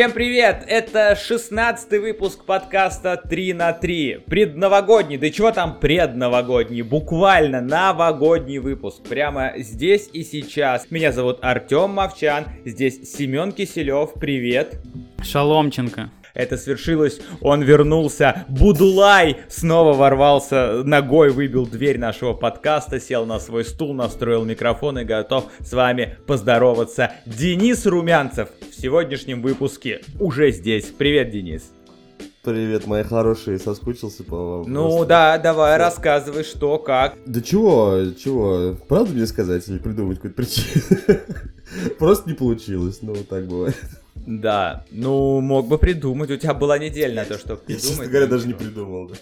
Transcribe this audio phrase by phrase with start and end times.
[0.00, 0.64] Всем привет!
[0.66, 4.22] Это 16 выпуск подкаста 3 на 3.
[4.26, 6.80] Предновогодний, да чего там предновогодний?
[6.80, 9.02] Буквально новогодний выпуск.
[9.06, 10.90] Прямо здесь и сейчас.
[10.90, 14.14] Меня зовут Артем Мовчан, здесь Семен Киселев.
[14.14, 14.80] Привет.
[15.22, 16.10] Шаломченко.
[16.34, 23.64] Это свершилось, он вернулся, Будулай снова ворвался, ногой выбил дверь нашего подкаста, сел на свой
[23.64, 27.12] стул, настроил микрофон и готов с вами поздороваться.
[27.26, 30.86] Денис Румянцев в сегодняшнем выпуске уже здесь.
[30.86, 31.72] Привет, Денис.
[32.42, 34.72] Привет, мои хорошие, соскучился по вам.
[34.72, 35.06] Ну просто.
[35.06, 37.18] да, давай рассказывай, что, как.
[37.26, 41.18] Да чего, чего, правду мне сказать или придумать какую-то причину?
[41.98, 43.76] Просто не получилось, ну так бывает.
[44.14, 47.88] Да, ну мог бы придумать, у тебя была неделя на то, чтобы Я, придумать.
[47.88, 49.08] честно говоря, даже не придумал.
[49.08, 49.14] да.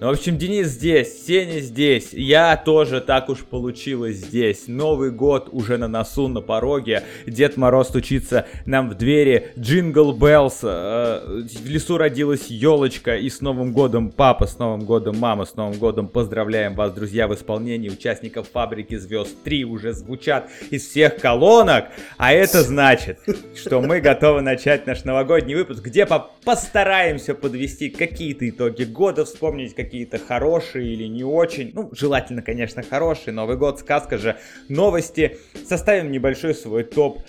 [0.00, 4.66] Ну, в общем, Денис здесь, Сеня здесь, я тоже так уж получилось здесь.
[4.66, 7.02] Новый год уже на носу, на пороге.
[7.26, 9.48] Дед Мороз стучится нам в двери.
[9.58, 13.16] Jingle Bells, э, в лесу родилась елочка.
[13.16, 17.28] И с Новым годом папа, с Новым годом мама, с Новым годом поздравляем вас, друзья,
[17.28, 21.88] в исполнении участников Фабрики Звезд 3 уже звучат из всех колонок.
[22.16, 23.18] А это значит,
[23.54, 29.74] что мы готовы начать наш новогодний выпуск, где по- постараемся подвести какие-то итоги года, вспомнить
[29.74, 31.70] какие-то хорошие или не очень.
[31.74, 33.32] Ну, желательно, конечно, хорошие.
[33.32, 34.36] Новый год, сказка же,
[34.68, 35.38] новости.
[35.66, 37.20] Составим небольшой свой топ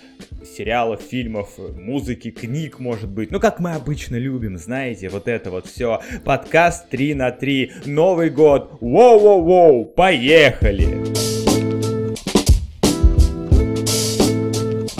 [0.56, 3.30] сериалов, фильмов, музыки, книг, может быть.
[3.30, 6.00] Ну, как мы обычно любим, знаете, вот это вот все.
[6.24, 7.72] Подкаст 3 на 3.
[7.86, 8.78] Новый год.
[8.80, 9.86] Воу-воу-воу.
[9.86, 11.31] Поехали.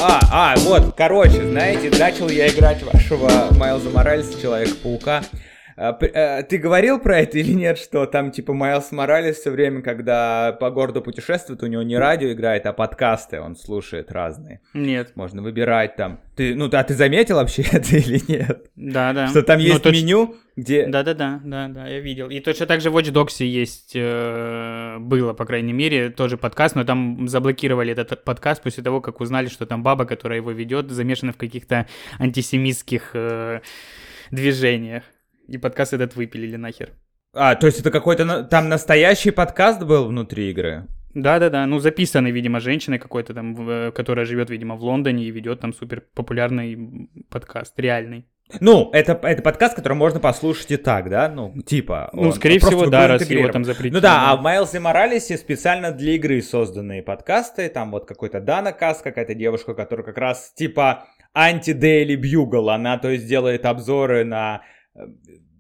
[0.05, 5.23] А, а, вот, короче, знаете, начал я играть вашего Майлза Моралеса, Человека-паука.
[5.77, 9.83] А, э, Ты говорил про это или нет, что там типа Майлз Моралес все время,
[9.83, 14.61] когда по городу путешествует, у него не радио играет, а подкасты он слушает разные.
[14.75, 15.13] Нет.
[15.15, 16.21] Можно выбирать там.
[16.37, 18.71] Ты, ну, а ты заметил вообще это или нет?
[18.77, 19.29] Да, да.
[19.29, 20.87] Что там Ну, есть точ- меню, где...
[20.87, 22.29] Да, да, да, да, да, я видел.
[22.29, 26.75] И точно так же в Watch Dogs есть, э, было, по крайней мере, тоже подкаст,
[26.77, 30.91] но там заблокировали этот подкаст после того, как узнали, что там баба, которая его ведет,
[30.91, 31.87] замешана в каких-то
[32.19, 33.61] антисемитских э,
[34.31, 35.05] движениях.
[35.49, 36.93] И подкаст этот выпилили нахер.
[37.35, 40.87] А, то есть это какой-то там настоящий подкаст был внутри игры?
[41.15, 45.61] Да-да-да, ну записанный, видимо, женщиной какой-то там, э, которая живет, видимо, в Лондоне и ведет
[45.61, 48.27] там супер популярный подкаст, реальный.
[48.61, 51.29] Ну, это, это подкаст, который можно послушать и так, да?
[51.29, 52.11] Ну, типа...
[52.13, 53.95] Ну, он скорее просто всего, да, раз его там запретили.
[53.95, 57.69] Ну да, а в Майлзе Моралесе специально для игры созданные подкасты.
[57.69, 61.05] Там вот какой-то Дана Кас, какая-то девушка, которая как раз типа
[61.35, 62.69] анти-дейли бьюгл.
[62.69, 64.63] Она, то есть, делает обзоры на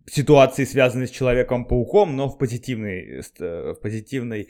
[0.06, 4.48] ситуации, связанные с Человеком-пауком, но в позитивной, ст- в позитивной,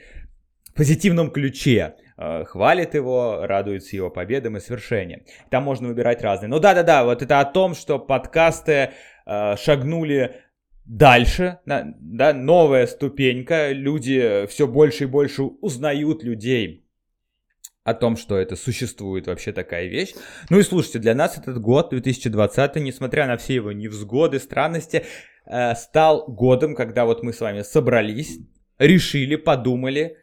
[0.65, 1.95] в позитивном ключе.
[2.17, 5.23] Э, Хвалит его, радуется его победам и свершениям.
[5.51, 6.49] Там можно выбирать разные.
[6.49, 8.91] Ну да-да-да, вот это о том, что подкасты
[9.27, 10.37] э, шагнули
[10.85, 16.82] дальше, да, новая ступенька, люди все больше и больше узнают людей
[17.85, 20.15] о том, что это существует вообще такая вещь.
[20.51, 25.05] Ну и слушайте, для нас этот год, 2020, несмотря на все его невзгоды, странности,
[25.47, 28.39] э, стал годом, когда вот мы с вами собрались,
[28.79, 30.19] решили, подумали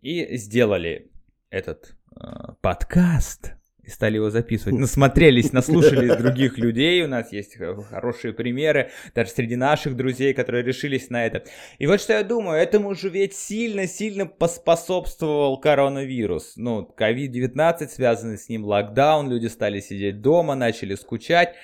[0.00, 1.10] и сделали
[1.50, 3.54] этот э, подкаст.
[3.82, 4.78] И стали его записывать.
[4.78, 7.02] Насмотрелись, наслушались других людей.
[7.02, 11.44] У нас есть э, хорошие примеры, даже среди наших друзей, которые решились на это.
[11.78, 16.52] И вот что я думаю, этому же ведь сильно-сильно поспособствовал коронавирус.
[16.56, 21.54] Ну, COVID-19, связанный с ним локдаун, люди стали сидеть дома, начали скучать.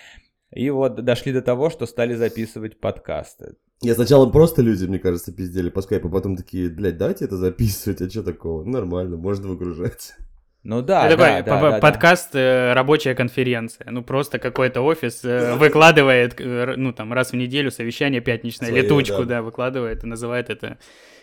[0.52, 3.56] И вот дошли до того, что стали записывать подкасты.
[3.80, 8.00] Я сначала просто люди, мне кажется, пиздели по скайпу, потом такие, блядь, давайте это записывать,
[8.02, 8.64] а что такого?
[8.64, 10.16] Нормально, можно выгружать.
[10.64, 11.78] Ну да, Это да, такой да, по- да, да.
[11.80, 13.90] подкаст э, рабочая конференция.
[13.90, 18.82] Ну просто какой-то офис э, выкладывает, э, ну там раз в неделю совещание пятничное, Своё,
[18.82, 19.36] летучку, да.
[19.36, 20.78] да, выкладывает и называет это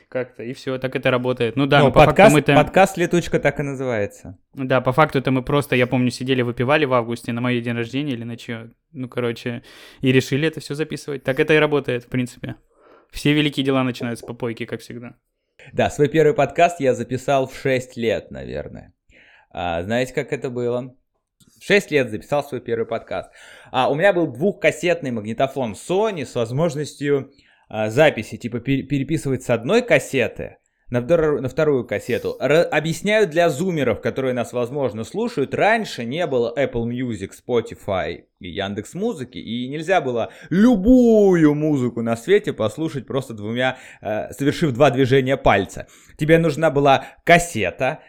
[0.08, 1.56] как-то, и все, так это работает.
[1.58, 4.38] Ну да, Ну, ну, по факту подкаст, мы-то- подкаст «Летучка» так и называется.
[4.54, 7.74] да, по факту это мы просто, я помню, сидели выпивали в августе на мое день
[7.76, 9.64] рождения или на чье, ну короче,
[10.02, 11.24] и решили это все записывать.
[11.24, 12.56] Так это и работает, в принципе.
[13.12, 15.16] Все великие дела начинаются с попойки, как всегда.
[15.74, 18.94] Да, свой первый подкаст я записал в 6 лет, наверное.
[19.58, 20.96] А, знаете, как это было?
[21.62, 23.32] 6 лет записал свой первый подкаст.
[23.72, 27.32] А, у меня был двухкассетный магнитофон Sony с возможностью
[27.70, 30.58] а, записи, типа пер- переписывать с одной кассеты
[30.90, 32.38] на, втор- на вторую кассету.
[32.42, 35.56] Ра- объясняю для зумеров, которые нас, возможно, слушают.
[35.56, 42.18] Раньше не было Apple Music, Spotify и Яндекс Музыки, и нельзя было любую музыку на
[42.18, 45.88] свете послушать просто двумя, э, совершив два движения пальца.
[46.18, 48.02] Тебе нужна была кассета,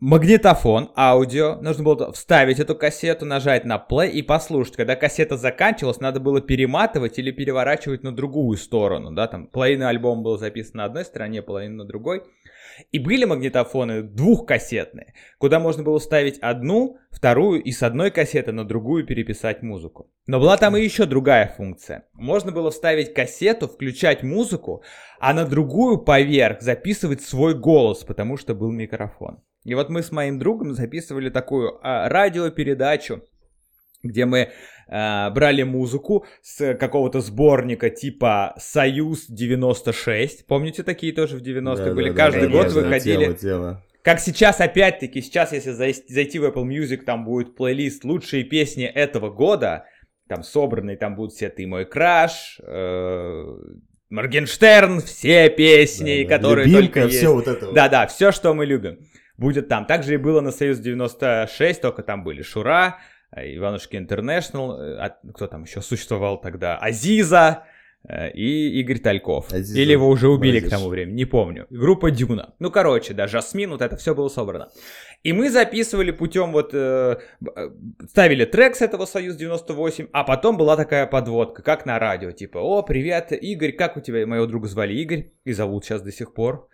[0.00, 4.76] магнитофон, аудио, нужно было вставить эту кассету, нажать на play и послушать.
[4.76, 10.22] Когда кассета заканчивалась, надо было перематывать или переворачивать на другую сторону, да, там половина альбома
[10.22, 12.22] был записан на одной стороне, половина на другой.
[12.92, 18.64] И были магнитофоны двухкассетные, куда можно было ставить одну, вторую и с одной кассеты на
[18.64, 20.10] другую переписать музыку.
[20.26, 22.04] Но была там и еще другая функция.
[22.14, 24.82] Можно было вставить кассету, включать музыку,
[25.18, 29.42] а на другую поверх записывать свой голос, потому что был микрофон.
[29.64, 33.22] И вот мы с моим другом записывали такую а, радиопередачу,
[34.02, 34.38] где мы
[34.88, 40.46] э, брали музыку с какого-то сборника типа «Союз 96».
[40.48, 42.08] Помните, такие тоже в 90-е Да, были?
[42.10, 43.24] да, Каждый да, год да, выходили.
[43.24, 43.84] Тело, тело.
[44.02, 48.84] Как сейчас, опять-таки, сейчас, если зай- зайти в Apple Music, там будет плейлист «Лучшие песни
[48.86, 49.84] этого года»,
[50.26, 53.44] там собранные, там будут все «Ты мой краш», э,
[54.08, 56.36] Моргенштерн, все песни, Да, да.
[56.38, 57.18] которые Любимка, только есть.
[57.18, 57.70] все вот это.
[57.72, 58.98] Да-да, все, что мы любим,
[59.40, 59.86] будет там.
[59.86, 62.98] Также и было на Союз 96, только там были Шура,
[63.32, 67.64] э, Иванушки Интернешнл, э, кто там еще существовал тогда, Азиза
[68.04, 69.52] э, и Игорь Тальков.
[69.52, 70.78] Азиза Или его уже убили к Бразиш.
[70.78, 71.66] тому времени, не помню.
[71.70, 72.54] Группа Дюна.
[72.58, 74.68] Ну, короче, да, Жасмин, вот это все было собрано.
[75.22, 77.16] И мы записывали путем вот, э,
[78.08, 82.58] ставили трек с этого Союз 98, а потом была такая подводка, как на радио, типа,
[82.58, 86.34] о, привет, Игорь, как у тебя, моего друга звали Игорь, и зовут сейчас до сих
[86.34, 86.68] пор,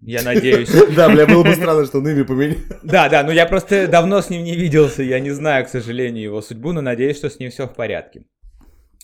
[0.00, 0.70] я надеюсь.
[0.96, 2.58] Да, бля, было бы странно, что он имя поменял.
[2.82, 6.24] Да, да, но я просто давно с ним не виделся, я не знаю, к сожалению,
[6.24, 8.24] его судьбу, но надеюсь, что с ним все в порядке.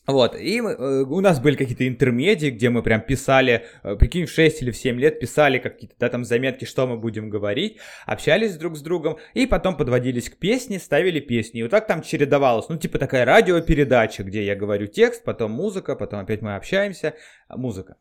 [0.06, 4.30] Вот, и э, у нас были какие-то интермедии, где мы прям писали, э, прикинь, в
[4.30, 8.56] 6 или в 7 лет писали какие-то, да, там заметки, что мы будем говорить, общались
[8.56, 11.60] друг с другом, и потом подводились к песне, ставили песни.
[11.60, 15.94] И вот так там чередовалось, ну, типа такая радиопередача, где я говорю текст, потом музыка,
[15.94, 17.14] потом опять мы общаемся,
[17.48, 17.96] а, музыка.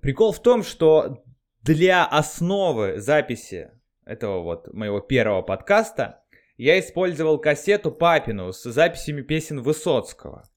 [0.00, 1.22] Прикол в том, что
[1.66, 3.72] для основы записи
[4.04, 6.22] этого вот моего первого подкаста
[6.56, 10.48] я использовал кассету папину с записями песен Высоцкого.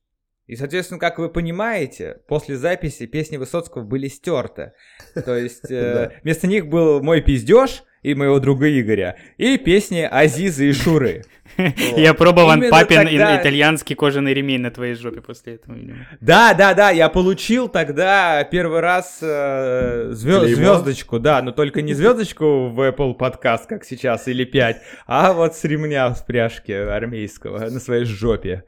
[0.50, 4.74] И, соответственно, как вы понимаете, после записи песни Высоцкого были стерты.
[5.14, 10.70] То есть э, вместо них был мой пиздеж и моего друга Игоря, и песни Азизы
[10.70, 11.24] и Шуры.
[11.96, 15.78] Я пробовал папин итальянский кожаный ремень на твоей жопе после этого.
[16.20, 22.70] Да, да, да, я получил тогда первый раз э, звездочку, да, но только не звездочку
[22.70, 27.80] в Apple Podcast, как сейчас, или 5, а вот с ремня в пряжке армейского на
[27.80, 28.64] своей жопе.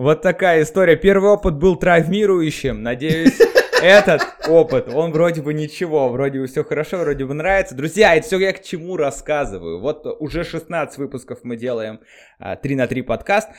[0.00, 0.96] Вот такая история.
[0.96, 2.82] Первый опыт был травмирующим.
[2.82, 3.38] Надеюсь,
[3.82, 7.74] этот опыт, он вроде бы ничего, вроде бы все хорошо, вроде бы нравится.
[7.74, 9.78] Друзья, это все я к чему рассказываю.
[9.78, 12.00] Вот уже 16 выпусков мы делаем
[12.38, 13.50] а, 3 на 3 подкаст.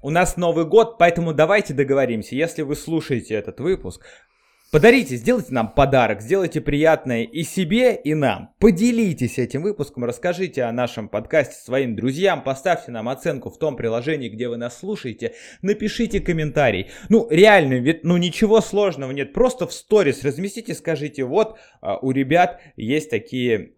[0.00, 2.34] У нас Новый год, поэтому давайте договоримся.
[2.34, 4.02] Если вы слушаете этот выпуск,
[4.70, 8.54] подарите, сделайте нам подарок, сделайте приятное и себе, и нам.
[8.58, 14.28] Поделитесь этим выпуском, расскажите о нашем подкасте своим друзьям, поставьте нам оценку в том приложении,
[14.28, 16.88] где вы нас слушаете, напишите комментарий.
[17.08, 22.12] Ну, реально, ведь ну ничего сложного нет, просто в сторис разместите, скажите, вот а, у
[22.12, 23.72] ребят есть такие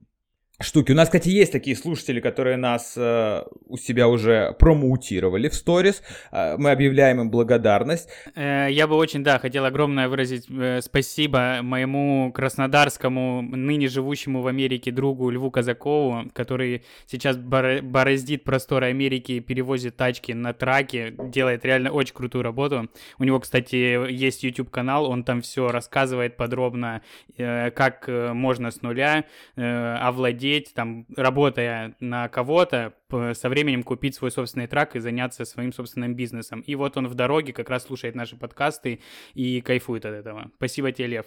[0.62, 0.92] штуки.
[0.92, 6.02] У нас, кстати, есть такие слушатели, которые нас э, у себя уже промоутировали в сторис.
[6.30, 8.08] Э, мы объявляем им благодарность.
[8.34, 14.46] Э, Я бы очень, да, хотел огромное выразить э, спасибо моему краснодарскому, ныне живущему в
[14.46, 21.64] Америке другу Льву Казакову, который сейчас боро- бороздит просторы Америки, перевозит тачки на траке, делает
[21.64, 22.88] реально очень крутую работу.
[23.18, 23.76] У него, кстати,
[24.12, 27.02] есть YouTube-канал, он там все рассказывает подробно,
[27.36, 29.24] э, как э, можно с нуля
[29.56, 32.94] э, овладеть, там, работая на кого-то,
[33.32, 36.60] со временем купить свой собственный трак и заняться своим собственным бизнесом.
[36.60, 39.00] И вот он в дороге как раз слушает наши подкасты
[39.34, 40.50] и кайфует от этого.
[40.56, 41.26] Спасибо тебе, Лев.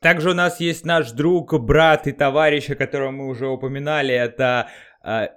[0.00, 4.14] Также у нас есть наш друг, брат и товарищ, о котором мы уже упоминали.
[4.14, 4.70] Это
[5.04, 5.28] э,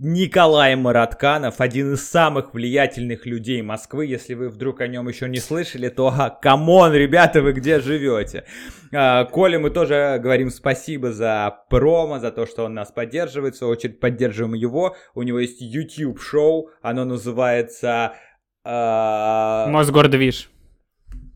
[0.00, 4.06] Николай Маратканов, один из самых влиятельных людей Москвы.
[4.06, 7.80] Если вы вдруг о нем еще не слышали, то а, come on, ребята, вы где
[7.80, 8.44] живете?
[8.94, 13.56] А, Коле мы тоже говорим спасибо за промо, за то, что он нас поддерживает.
[13.56, 14.94] В свою очередь поддерживаем его.
[15.16, 18.12] У него есть YouTube-шоу, оно называется...
[18.62, 20.48] а, Мосгордвиж.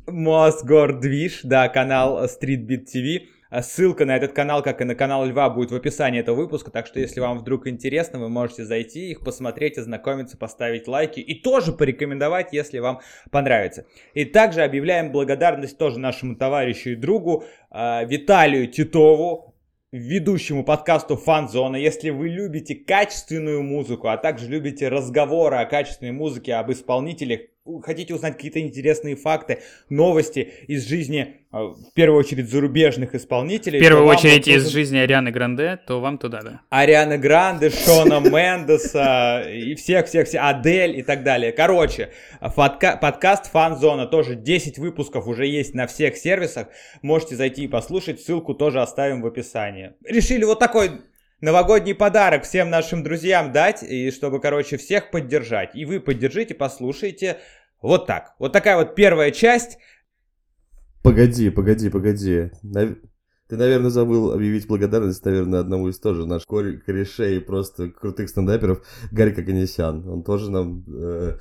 [0.07, 3.23] Мосгордвиж, да, канал Streetbeat TV.
[3.53, 6.71] А Ссылка на этот канал, как и на канал Льва, будет в описании этого выпуска,
[6.71, 11.35] так что если вам вдруг интересно, вы можете зайти, их посмотреть, ознакомиться, поставить лайки и
[11.39, 13.85] тоже порекомендовать, если вам понравится.
[14.15, 19.55] И также объявляем благодарность тоже нашему товарищу и другу э, Виталию Титову,
[19.93, 21.77] ведущему подкасту Фанзона.
[21.77, 27.41] Если вы любите качественную музыку, а также любите разговоры о качественной музыке, об исполнителях
[27.83, 33.79] хотите узнать какие-то интересные факты, новости из жизни, э, в первую очередь, зарубежных исполнителей.
[33.79, 36.61] В первую очередь вот из нужен жизни Арианы Гранде, то вам туда, да.
[36.71, 41.53] Арианы Гранде, Шона Мендеса и всех-всех-всех, Адель и так далее.
[41.53, 46.69] Короче, фотка- подкаст Фанзона тоже 10 выпусков уже есть на всех сервисах.
[47.03, 49.93] Можете зайти и послушать, ссылку тоже оставим в описании.
[50.05, 51.03] Решили вот такой
[51.43, 55.75] новогодний подарок всем нашим друзьям дать, и чтобы, короче, всех поддержать.
[55.75, 57.39] И вы поддержите, послушайте.
[57.83, 58.35] Вот так.
[58.39, 59.77] Вот такая вот первая часть.
[61.03, 62.51] Погоди, погоди, погоди.
[62.63, 62.97] Нав-
[63.49, 68.87] Ты, наверное, забыл объявить благодарность, наверное, одному из тоже наших кор- корешей, просто крутых стендаперов,
[69.11, 70.09] Гарик Аганесян.
[70.09, 71.39] Он тоже нам э,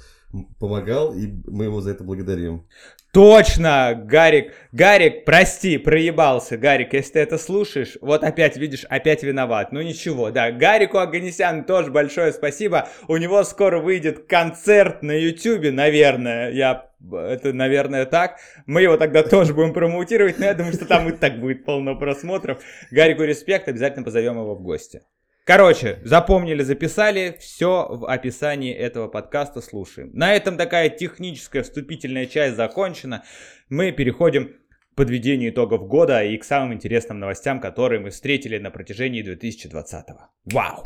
[0.60, 2.68] помогал, и мы его за это благодарим.
[3.12, 9.74] Точно, Гарик, Гарик, прости, проебался, Гарик, если ты это слушаешь, вот опять, видишь, опять виноват,
[9.74, 15.72] ну ничего, да, Гарику Аганесяну тоже большое спасибо, у него скоро выйдет концерт на ютюбе,
[15.72, 20.86] наверное, я, это, наверное, так, мы его тогда тоже будем промоутировать, но я думаю, что
[20.86, 22.62] там и так будет полно просмотров,
[22.92, 25.02] Гарику респект, обязательно позовем его в гости.
[25.44, 30.12] Короче, запомнили, записали, все в описании этого подкаста слушаем.
[30.14, 33.24] На этом такая техническая вступительная часть закончена.
[33.68, 34.54] Мы переходим
[34.92, 40.06] к подведению итогов года и к самым интересным новостям, которые мы встретили на протяжении 2020.
[40.46, 40.84] Вау!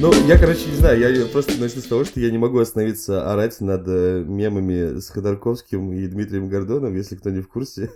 [0.00, 3.30] Ну, я, короче, не знаю, я просто начну с того, что я не могу остановиться
[3.30, 7.90] орать над э, мемами с Ходорковским и Дмитрием Гордоном, если кто не в курсе,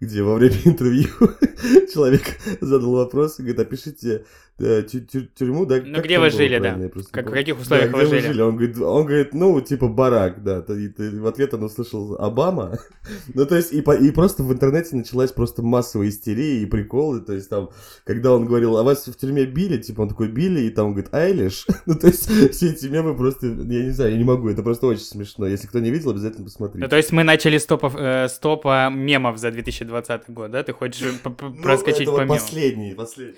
[0.00, 1.08] где во время интервью
[1.92, 2.22] человек
[2.60, 4.24] задал вопрос и говорит, опишите
[4.58, 5.80] э, тю- тю- тюрьму, да?
[5.84, 6.78] Ну, где вы жили, да?
[7.10, 8.32] Как, в каких условиях Да, вы где вы жили?
[8.32, 8.42] жили?
[8.42, 10.64] Он говорит, он говорит, ну, типа барак, да.
[10.68, 12.78] И, ты- в ответ он услышал Обама.
[13.34, 17.20] ну, то есть, и, по- и просто в интернете началась просто массовая истерия и приколы.
[17.20, 17.70] То есть, там,
[18.04, 20.92] когда он говорил, а вас в тюрьме били, типа, он такой, били, и там он
[20.92, 21.66] говорит, Айлиш.
[21.86, 24.86] ну, то есть, все эти мемы просто, я не знаю, я не могу, это просто
[24.86, 25.46] очень смешно.
[25.46, 26.84] Если кто не видел, обязательно посмотрите.
[26.84, 29.87] Ну, то есть мы начали с топов, э, с топа мемов за 2020
[30.28, 30.62] год, да?
[30.62, 32.28] Ты хочешь Ну, проскочить по мемам?
[32.28, 33.36] последний, последний.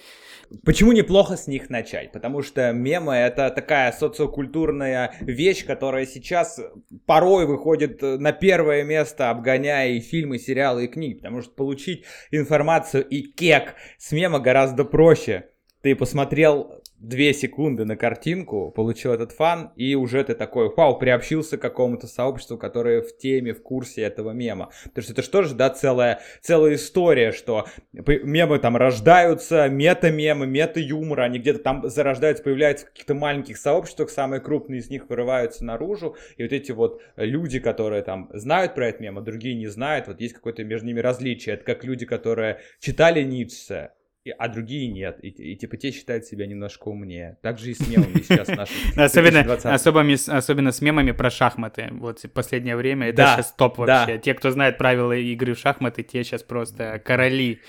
[0.64, 2.10] Почему неплохо с них начать?
[2.10, 6.60] Потому что мемы это такая социокультурная вещь, которая сейчас
[7.06, 11.14] порой выходит на первое место, обгоняя и фильмы, и сериалы, и книги.
[11.18, 15.50] Потому что получить информацию и кек с мема гораздо проще.
[15.82, 21.56] Ты посмотрел две секунды на картинку, получил этот фан, и уже ты такой, вау, приобщился
[21.56, 24.70] к какому-то сообществу, которое в теме, в курсе этого мема.
[24.84, 31.38] Потому что это же, да, целая, целая история, что мемы там рождаются, мета-мемы, мета-юмор, они
[31.38, 36.42] где-то там зарождаются, появляются в каких-то маленьких сообществах, самые крупные из них вырываются наружу, и
[36.42, 40.20] вот эти вот люди, которые там знают про этот мем, а другие не знают, вот
[40.20, 41.54] есть какое-то между ними различие.
[41.54, 43.90] Это как люди, которые читали Ницше,
[44.24, 45.18] и- а другие нет.
[45.22, 47.38] И, и типа те считают себя немножко умнее.
[47.42, 48.72] Так же и с мемами сейчас наши.
[48.96, 49.66] Особенно, 2020.
[49.66, 51.88] особенно, с- особенно с мемами про шахматы.
[51.92, 54.00] Вот последнее время это Да, сейчас топ да.
[54.00, 54.18] вообще.
[54.18, 57.60] Те, кто знает правила игры в шахматы, те сейчас просто короли.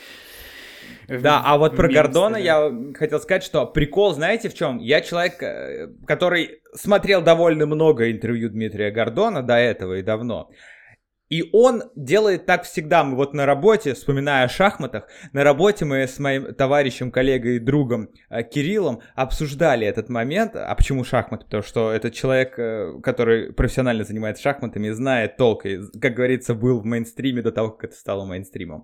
[1.08, 4.78] Да, а вот про Гордона я хотел сказать, что прикол, знаете, в чем?
[4.78, 10.50] Я человек, э, который смотрел довольно много интервью Дмитрия Гордона до этого и давно.
[11.32, 13.06] И он делает так всегда.
[13.06, 17.60] Мы вот на работе, вспоминая о шахматах, на работе мы с моим товарищем, коллегой и
[17.60, 20.58] другом э, Кириллом обсуждали этот момент.
[20.58, 21.46] А почему шахматы?
[21.46, 25.66] Потому что этот человек, э, который профессионально занимается шахматами, знает толк.
[25.66, 28.84] И, как говорится, был в мейнстриме до того, как это стало мейнстримом.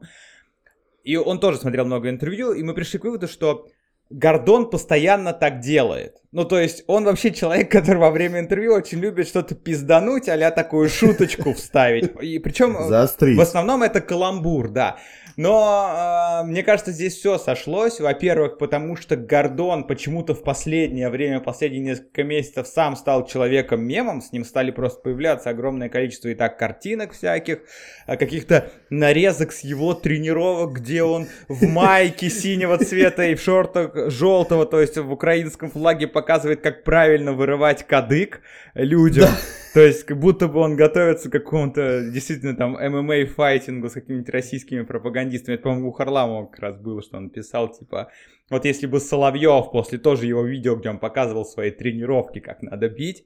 [1.04, 3.68] И он тоже смотрел много интервью, и мы пришли к выводу, что
[4.10, 6.18] Гордон постоянно так делает.
[6.32, 10.52] Ну, то есть, он вообще человек, который во время интервью очень любит что-то пиздануть, а
[10.52, 12.12] такую шуточку вставить.
[12.22, 13.38] И причем Заострить.
[13.38, 14.98] в основном это каламбур, да.
[15.38, 18.00] Но э, мне кажется, здесь все сошлось.
[18.00, 24.22] Во-первых, потому что Гордон почему-то в последнее время, последние несколько месяцев сам стал человеком-мемом.
[24.22, 27.60] С ним стали просто появляться огромное количество и так картинок всяких,
[28.08, 34.10] э, каких-то нарезок с его тренировок, где он в майке синего цвета и в шортах
[34.10, 38.42] желтого, то есть в украинском флаге показывает, как правильно вырывать кадык
[38.74, 39.30] людям.
[39.78, 44.82] То есть, как будто бы он готовится к какому-то действительно там ММА-файтингу с какими-нибудь российскими
[44.82, 45.54] пропагандистами.
[45.54, 48.12] Это, по-моему, у Харламова как раз было, что он писал, типа,
[48.50, 52.90] вот если бы Соловьев после тоже его видео, где он показывал свои тренировки, как надо
[52.90, 53.24] бить,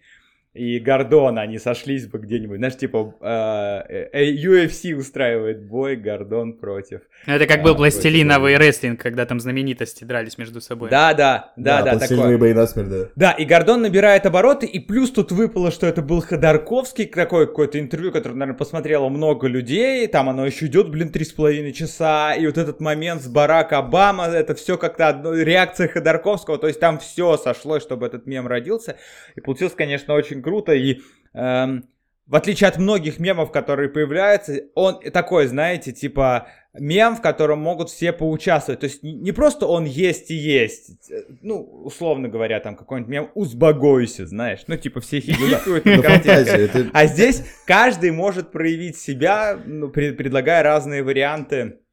[0.54, 7.02] и Гордон, они сошлись бы где-нибудь, знаешь, типа э, э, UFC устраивает бой, Гордон против.
[7.26, 10.90] Ну, это как был пластилиновый рестлинг, когда там знаменитости дрались между собой.
[10.90, 12.38] Да, да, да, да, такой.
[12.38, 13.08] бои насмерть, да.
[13.16, 17.80] Да, и Гордон набирает обороты, и плюс тут выпало, что это был Ходорковский, такое какое-то
[17.80, 22.34] интервью, которое, наверное, посмотрело много людей, там оно еще идет, блин, три с половиной часа,
[22.34, 26.82] и вот этот момент с Барак Обама, это все как-то одно, реакция Ходорковского, то есть
[26.82, 28.98] там все сошлось, чтобы этот мем родился,
[29.36, 30.74] и получилось, конечно, очень очень круто.
[30.74, 31.02] И
[31.34, 31.86] эм,
[32.28, 37.90] в отличие от многих мемов, которые появляются, он такой, знаете, типа мем, в котором могут
[37.90, 38.80] все поучаствовать.
[38.80, 44.26] То есть не просто он есть и есть, ну, условно говоря, там какой-нибудь мем «Узбогойся»,
[44.26, 45.86] знаешь, ну, типа все хихикают.
[46.94, 51.91] А здесь каждый может проявить себя, ну, предлагая разные варианты Э,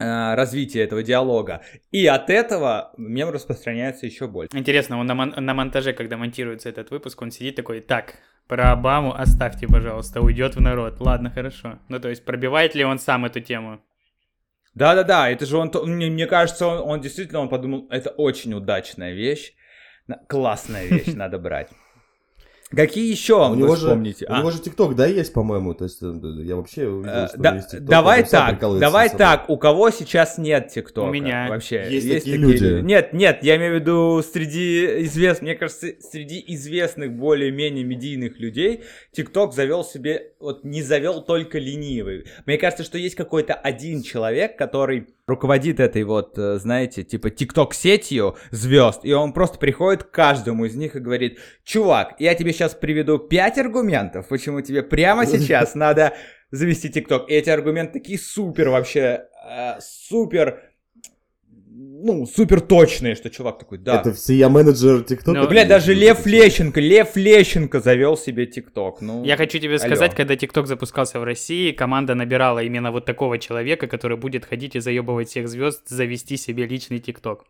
[0.00, 1.62] развития этого диалога.
[1.92, 4.56] И от этого мем распространяется еще больше.
[4.56, 8.14] Интересно, он на, мон- на монтаже, когда монтируется этот выпуск, он сидит такой, так,
[8.48, 11.00] про Обаму оставьте, пожалуйста, уйдет в народ.
[11.00, 11.78] Ладно, хорошо.
[11.88, 13.80] Ну, то есть, пробивает ли он сам эту тему?
[14.74, 19.12] Да-да-да, это же он, мне, мне кажется, он, он действительно, он подумал, это очень удачная
[19.12, 19.52] вещь,
[20.28, 21.68] классная вещь, надо брать.
[22.70, 24.26] Какие еще у него же, помните?
[24.28, 24.38] У а?
[24.38, 25.74] него же ТикТок, да, есть, по-моему?
[25.74, 26.12] То есть э,
[26.44, 27.80] я вообще увидел, э, что да, есть TikTok.
[27.80, 29.50] Давай так, давай так.
[29.50, 31.08] У кого сейчас нет ТикТока?
[31.08, 31.48] У меня.
[31.48, 31.88] Вообще.
[31.90, 32.86] Есть, есть такие, такие люди.
[32.86, 38.84] Нет, нет, я имею в виду среди известных, мне кажется, среди известных более-менее медийных людей
[39.10, 42.26] ТикТок завел себе, вот не завел только ленивый.
[42.46, 48.36] Мне кажется, что есть какой-то один человек, который руководит этой вот, э, знаете, типа тикток-сетью
[48.50, 52.74] звезд, и он просто приходит к каждому из них и говорит, чувак, я тебе сейчас
[52.74, 56.12] приведу пять аргументов, почему тебе прямо сейчас надо
[56.50, 57.30] завести тикток.
[57.30, 60.60] И эти аргументы такие супер вообще, э, супер
[61.72, 64.00] ну, супер точные, что чувак такой, да.
[64.00, 65.38] Это все я менеджер ТикТока.
[65.38, 69.00] Ну, блядь, даже Лев Лещенко, Лев Лещенко завел себе ТикТок.
[69.00, 69.78] Ну, я хочу тебе алло.
[69.78, 74.76] сказать, когда ТикТок запускался в России, команда набирала именно вот такого человека, который будет ходить
[74.76, 77.44] и заебывать всех звезд, завести себе личный ТикТок.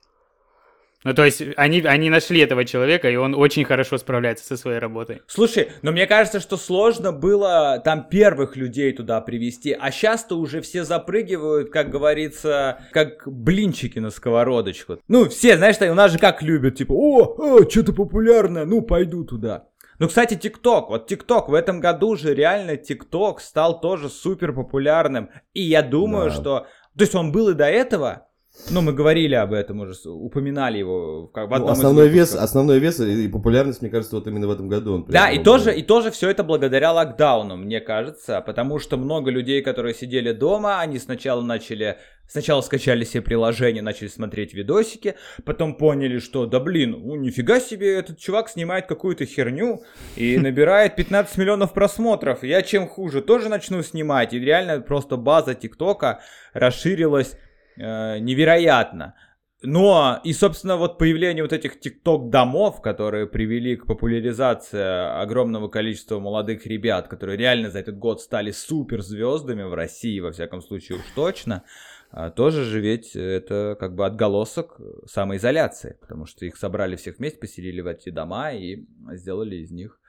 [1.02, 4.78] Ну, то есть, они, они нашли этого человека, и он очень хорошо справляется со своей
[4.78, 5.22] работой.
[5.26, 10.60] Слушай, но мне кажется, что сложно было там первых людей туда привести, а сейчас-то уже
[10.60, 14.98] все запрыгивают, как говорится, как блинчики на сковородочку.
[15.08, 19.24] Ну, все, знаешь, у нас же как любят, типа, о, о что-то популярное, ну, пойду
[19.24, 19.68] туда.
[20.00, 20.88] Ну, кстати, ТикТок.
[20.88, 25.28] Вот ТикТок в этом году же реально ТикТок стал тоже супер популярным.
[25.52, 26.36] И я думаю, да.
[26.36, 26.66] что...
[26.96, 28.26] То есть он был и до этого,
[28.68, 32.34] ну, мы говорили об этом уже, упоминали его как в одном ну, основной из вес,
[32.34, 35.04] основной вес и популярность, мне кажется, вот именно в этом году он.
[35.06, 39.62] Да, и тоже, и тоже все это благодаря локдауну, мне кажется, потому что много людей,
[39.62, 46.18] которые сидели дома, они сначала начали, сначала скачали себе приложение, начали смотреть видосики, потом поняли,
[46.18, 49.82] что, да блин, ну нифига себе, этот чувак снимает какую-то херню
[50.16, 55.54] и набирает 15 миллионов просмотров, я чем хуже, тоже начну снимать, и реально просто база
[55.54, 56.20] ТикТока
[56.52, 57.36] расширилась
[57.80, 59.14] э, невероятно.
[59.62, 66.66] Но и, собственно, вот появление вот этих тикток-домов, которые привели к популяризации огромного количества молодых
[66.66, 71.64] ребят, которые реально за этот год стали суперзвездами в России, во всяком случае уж точно,
[72.10, 77.38] а, тоже же ведь это как бы отголосок самоизоляции, потому что их собрали всех вместе,
[77.38, 80.00] поселили в эти дома и сделали из них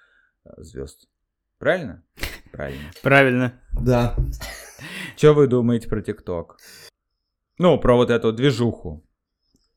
[0.45, 1.09] а, звезд.
[1.59, 2.03] Правильно?
[2.53, 2.91] Правильно.
[3.03, 3.61] Правильно.
[3.73, 4.15] Да.
[5.17, 6.57] Что вы думаете про ТикТок?
[7.61, 9.05] Ну, про вот эту движуху.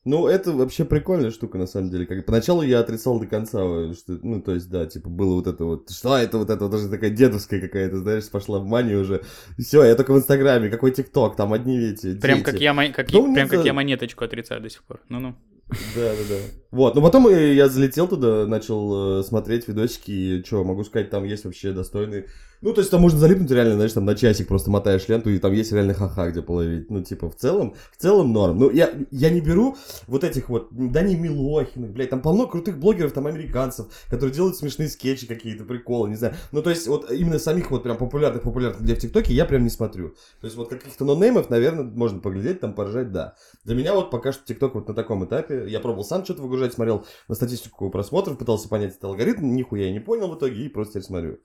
[0.05, 2.07] Ну, это вообще прикольная штука, на самом деле.
[2.07, 3.59] Как, поначалу я отрицал до конца,
[3.93, 6.71] что, ну, то есть, да, типа, было вот это вот, что это вот это, вот,
[6.71, 9.21] даже такая дедовская какая-то, знаешь, пошла в манию уже.
[9.59, 13.35] Все, я только в Инстаграме, какой ТикТок, там одни эти Прям как я, как, ну,
[13.35, 15.35] прям как я монеточку отрицаю до сих пор, ну-ну.
[15.67, 16.35] Да, да, да.
[16.71, 21.23] Вот, ну потом я залетел туда, начал э, смотреть видосики, и что, могу сказать, там
[21.23, 22.25] есть вообще достойный
[22.65, 25.37] ну, то есть там можно залипнуть реально, знаешь, там на часик просто мотаешь ленту, и
[25.37, 26.89] там есть реально ха-ха, где половить.
[26.89, 28.57] Ну, типа, в целом, в целом норм.
[28.57, 33.11] Ну, я, я не беру вот этих вот Дани Милохиных, блядь, там полно крутых блогеров,
[33.11, 36.33] там, американцев, которые делают смешные скетчи какие-то, приколы, не знаю.
[36.51, 39.61] Ну, то есть, вот именно самих вот прям популярных, популярных для в ТикТоке я прям
[39.63, 40.15] не смотрю.
[40.41, 43.35] То есть, вот каких-то нонеймов, наверное, можно поглядеть, там, поржать, да.
[43.63, 45.65] Для меня вот пока что ТикТок вот на таком этапе.
[45.67, 49.91] Я пробовал сам что-то выгружать, смотрел на статистику просмотров, пытался понять этот алгоритм, нихуя я
[49.91, 51.37] не понял в итоге и просто теперь смотрю.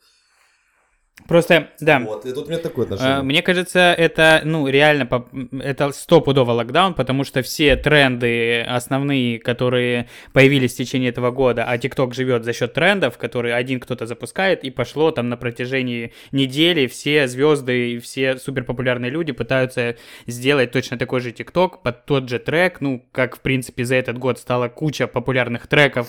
[1.30, 2.00] Просто, да.
[2.00, 3.22] Вот, и тут у меня такое Э, отношение.
[3.22, 5.08] Мне кажется, это, ну, реально,
[5.62, 11.78] это стопудово локдаун, потому что все тренды основные, которые появились в течение этого года, а
[11.78, 16.88] ТикТок живет за счет трендов, которые один кто-то запускает, и пошло там на протяжении недели
[16.88, 19.96] все звезды и все суперпопулярные люди пытаются
[20.26, 24.18] сделать точно такой же ТикТок под тот же трек, ну, как, в принципе, за этот
[24.18, 26.08] год стала куча популярных треков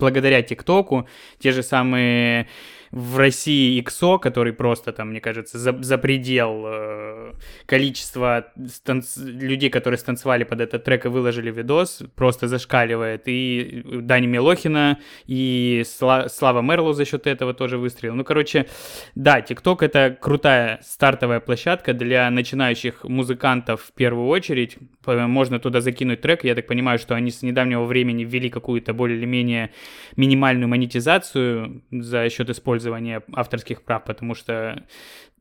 [0.00, 1.06] благодаря ТикТоку,
[1.38, 2.48] те же самые
[2.96, 7.32] в России XO, который просто там, мне кажется, за, за предел э,
[7.66, 13.24] количества станц- людей, которые станцевали под этот трек и выложили видос, просто зашкаливает.
[13.26, 18.14] И Дани Милохина, и Сла- Слава Мерлоу за счет этого тоже выстрелил.
[18.14, 18.66] Ну, короче,
[19.14, 24.78] да, TikTok это крутая стартовая площадка для начинающих музыкантов в первую очередь.
[25.04, 26.44] Можно туда закинуть трек.
[26.44, 29.70] Я так понимаю, что они с недавнего времени ввели какую-то более или менее
[30.16, 32.85] минимальную монетизацию за счет использования
[33.32, 34.84] авторских прав, потому что,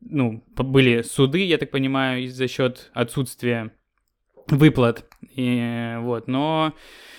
[0.01, 3.71] ну, были суды, я так понимаю, за счет отсутствия
[4.47, 5.05] выплат.
[5.35, 6.73] И, вот, но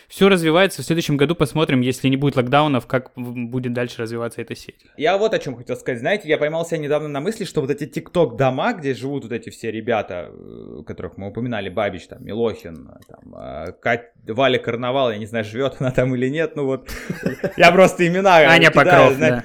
[0.09, 0.83] все развивается.
[0.83, 4.77] В следующем году посмотрим, если не будет локдаунов, как будет дальше развиваться эта сеть.
[4.97, 6.01] Я вот о чем хотел сказать.
[6.01, 9.33] Знаете, я поймал себя недавно на мысли, что вот эти тикток дома, где живут вот
[9.33, 15.13] эти все ребята, э, которых мы упоминали, Бабич, там, Милохин, там, э, Кать, Валя Карнавал,
[15.13, 16.91] я не знаю, живет она там или нет, ну вот,
[17.57, 19.43] я просто имена Аня Покров, да.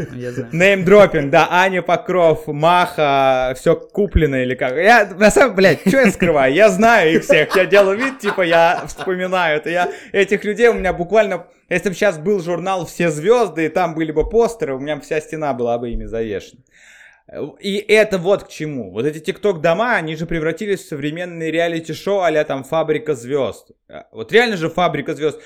[0.52, 4.76] Неймдропинг, да, Аня Покров, Маха, все куплено или как.
[4.76, 6.54] Я, на самом блядь, что я скрываю?
[6.54, 9.70] Я знаю их всех, я делаю вид, типа, я вспоминаю это.
[9.70, 13.96] Я этих людей у меня буквально, если бы сейчас был журнал «Все звезды», и там
[13.96, 16.62] были бы постеры, у меня вся стена была бы ими завешена.
[17.60, 18.92] И это вот к чему.
[18.92, 23.72] Вот эти тикток-дома, они же превратились в современные реалити-шоу а там «Фабрика звезд».
[24.12, 25.40] Вот реально же «Фабрика звезд».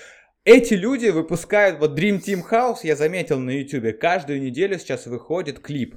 [0.45, 5.59] Эти люди выпускают, вот Dream Team House, я заметил на YouTube, каждую неделю сейчас выходит
[5.59, 5.95] клип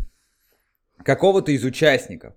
[1.05, 2.35] какого-то из участников.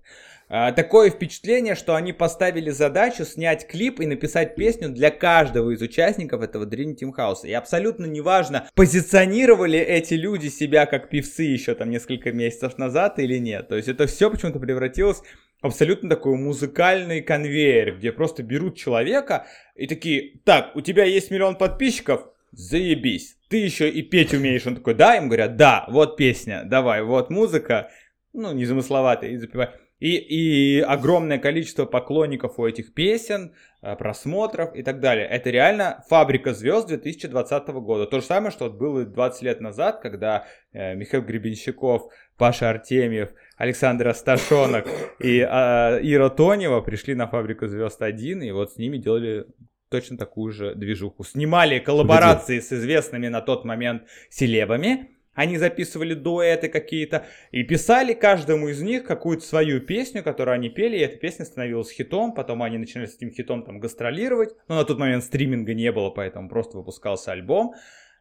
[0.54, 5.80] А, Такое впечатление, что они поставили задачу снять клип и написать песню для каждого из
[5.80, 7.46] участников этого Dream Team House.
[7.46, 13.38] И абсолютно неважно, позиционировали эти люди себя как певцы еще там несколько месяцев назад или
[13.38, 13.68] нет.
[13.68, 15.22] То есть это все почему-то превратилось
[15.62, 21.56] абсолютно такой музыкальный конвейер, где просто берут человека и такие, так, у тебя есть миллион
[21.56, 23.38] подписчиков, заебись.
[23.48, 24.66] Ты еще и петь умеешь.
[24.66, 25.16] Он такой, да?
[25.16, 27.90] Им говорят, да, вот песня, давай, вот музыка.
[28.34, 29.70] Ну, незамысловатая, и запевай.
[30.02, 35.28] И, и огромное количество поклонников у этих песен, э, просмотров и так далее.
[35.28, 38.06] Это реально фабрика звезд 2020 года.
[38.06, 44.08] То же самое, что было 20 лет назад, когда э, Михаил Гребенщиков, Паша Артемьев, Александр
[44.08, 44.88] Асташонок
[45.20, 49.46] и э, Ира Тонева пришли на фабрику звезд 1, и вот с ними делали
[49.88, 51.22] точно такую же движуху.
[51.22, 55.11] Снимали коллаборации с известными на тот момент селебами.
[55.34, 60.96] Они записывали дуэты какие-то и писали каждому из них какую-то свою песню, которую они пели,
[60.96, 64.84] и эта песня становилась хитом, потом они начинали с этим хитом там гастролировать, но на
[64.84, 67.74] тот момент стриминга не было, поэтому просто выпускался альбом.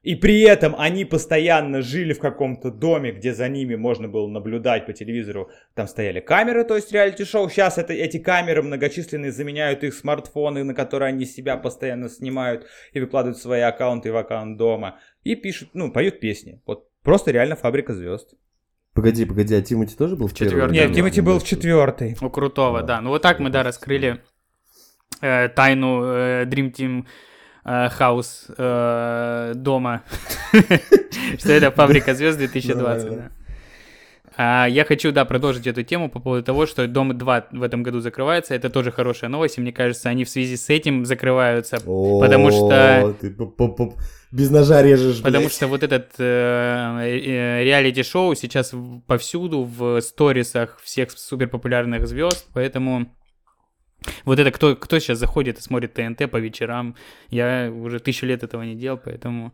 [0.04, 4.88] И при этом они постоянно жили в каком-то доме, где за ними можно было наблюдать
[4.88, 5.52] по телевизору.
[5.76, 7.50] Там стояли камеры, то есть реалити-шоу.
[7.50, 13.00] Сейчас это, эти камеры многочисленные заменяют их смартфоны, на которые они себя постоянно снимают и
[13.00, 15.00] выкладывают свои аккаунты в аккаунт дома.
[15.24, 16.60] И пишут, ну, поют песни.
[16.66, 18.34] Вот просто реально фабрика звезд.
[18.94, 20.72] Погоди, погоди, а Тимати тоже был в первом?
[20.72, 22.18] Нет, Тимати был в четвертой.
[22.22, 23.00] У крутого, да.
[23.02, 24.22] Ну вот так мы, да, раскрыли
[25.22, 27.06] э, тайну э, Dream Team
[27.64, 30.04] э, House э, дома.
[31.40, 33.16] Что это фабрика звезд 2020, Да, да.
[33.16, 33.32] да.
[34.38, 37.84] А, я хочу, да, продолжить эту тему по поводу того, что Дом 2 в этом
[37.84, 38.56] году закрывается.
[38.56, 41.78] Это тоже хорошая новость, и мне кажется, они в связи с этим закрываются.
[41.78, 43.16] Потому что-
[44.32, 45.54] без ножа режешь, Потому блядь.
[45.54, 48.74] что вот этот э, э, реалити-шоу сейчас
[49.06, 53.14] повсюду в сторисах всех суперпопулярных звезд, поэтому
[54.24, 56.96] вот это кто, кто сейчас заходит и смотрит ТНТ по вечерам,
[57.30, 59.54] я уже тысячу лет этого не делал, поэтому...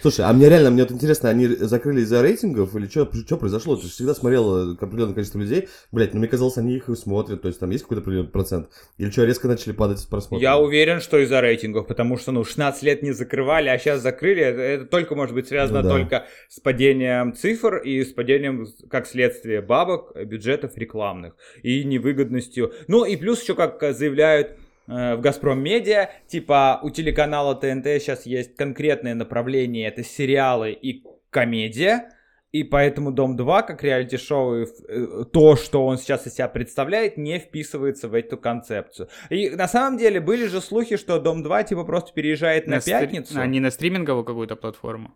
[0.00, 3.76] Слушай, а мне реально, мне вот интересно, они закрыли из-за рейтингов или что произошло?
[3.76, 6.94] Ты же всегда смотрел э, определенное количество людей, блядь, ну мне казалось, они их и
[6.94, 8.68] смотрят, то есть там есть какой-то определенный процент?
[8.98, 10.42] Или что, резко начали падать с просмотров?
[10.42, 14.42] Я уверен, что из-за рейтингов, потому что, ну, 16 лет не закрывали, а сейчас закрыли.
[14.42, 15.94] Это, это только может быть связано Ну да.
[15.94, 22.72] только с падением цифр и с падением, как следствие, бабок, бюджетов рекламных и невыгодностью.
[22.86, 24.56] Ну, и плюс еще, как заявляют э,
[24.88, 32.10] в Газпром Медиа, типа у телеканала ТНТ сейчас есть конкретное направление, это сериалы и комедия.
[32.50, 37.18] И поэтому Дом 2, как реалити-шоу, и э, то, что он сейчас из себя представляет,
[37.18, 39.10] не вписывается в эту концепцию.
[39.28, 42.92] И на самом деле были же слухи, что Дом 2 типа просто переезжает на, стри-
[43.00, 43.38] пятницу.
[43.38, 45.14] А не на стриминговую какую-то платформу?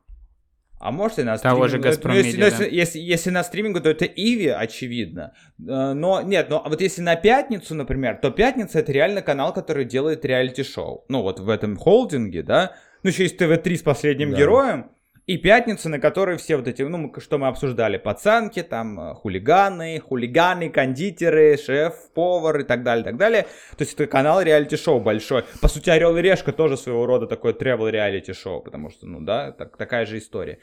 [0.83, 1.71] А может и на Того стриминг.
[1.71, 5.33] же Ну, «Газпром» ну, если, Медиа, если, если, если на стримингу, то это Иви, очевидно.
[5.61, 9.85] Э, Но нет, но вот если на пятницу, например, то пятница это реально канал, который
[9.85, 11.05] делает реалити-шоу.
[11.09, 12.73] Ну вот в этом холдинге, да.
[13.05, 14.39] Ну еще есть ТВ-3 с последним Да.
[14.39, 14.91] героем.
[15.27, 20.01] И пятница, на которой все вот эти, ну, что мы обсуждали, пацанки, там, э, хулиганы,
[20.01, 23.43] хулиганы, кондитеры, шеф-повар и так далее, так далее.
[23.77, 25.45] То есть это канал реалити-шоу большой.
[25.61, 29.53] По сути, Орел и Решка тоже своего рода такое travel реалити-шоу, потому что, ну да,
[29.53, 30.59] так- такая же история.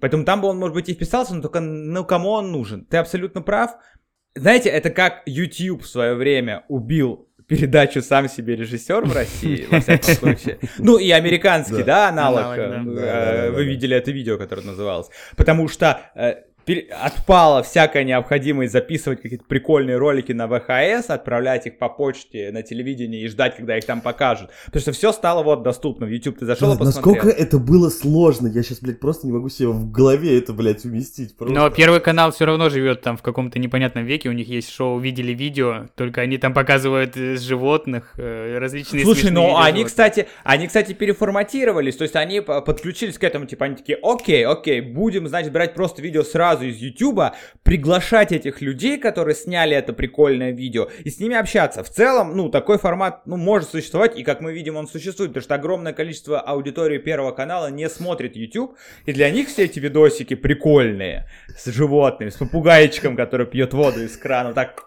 [0.00, 2.84] Поэтому там бы он, может быть, и вписался, но только, ну, кому он нужен?
[2.84, 3.72] Ты абсолютно прав.
[4.36, 9.80] Знаете, это как YouTube в свое время убил передачу «Сам себе режиссер» в России, во
[9.80, 10.58] всяком случае.
[10.78, 12.08] Ну, и американский, Да.
[12.08, 12.56] аналог.
[13.54, 15.08] Вы видели это видео, которое называлось.
[15.36, 16.34] Потому что э,
[16.90, 23.22] отпала всякая необходимость записывать какие-то прикольные ролики на ВХС, отправлять их по почте на телевидение
[23.22, 24.50] и ждать, когда их там покажут.
[24.66, 26.06] Потому что все стало вот доступно.
[26.06, 27.14] В YouTube ты зашел и Да, посмотрел.
[27.14, 30.84] насколько это было сложно, я сейчас, блядь, просто не могу себе в голове это, блядь,
[30.84, 31.36] уместить.
[31.36, 31.54] Просто.
[31.54, 34.28] Но Первый канал все равно живет там в каком-то непонятном веке.
[34.28, 39.30] У них есть шоу «Видели видео», только они там показывают э, животных, э, различные Слушай,
[39.30, 39.86] ну они, животных.
[39.88, 44.46] кстати, они, кстати, переформатировались, то есть они по- подключились к этому, типа, они такие, окей,
[44.46, 49.92] окей, будем, значит, брать просто видео сразу из Ютуба, приглашать этих людей, которые сняли это
[49.92, 51.82] прикольное видео, и с ними общаться.
[51.82, 55.44] В целом, ну, такой формат, ну, может существовать, и, как мы видим, он существует, потому
[55.44, 60.34] что огромное количество аудитории Первого канала не смотрит YouTube, и для них все эти видосики
[60.34, 64.84] прикольные, с животными, с попугайчиком, который пьет воду из крана, так,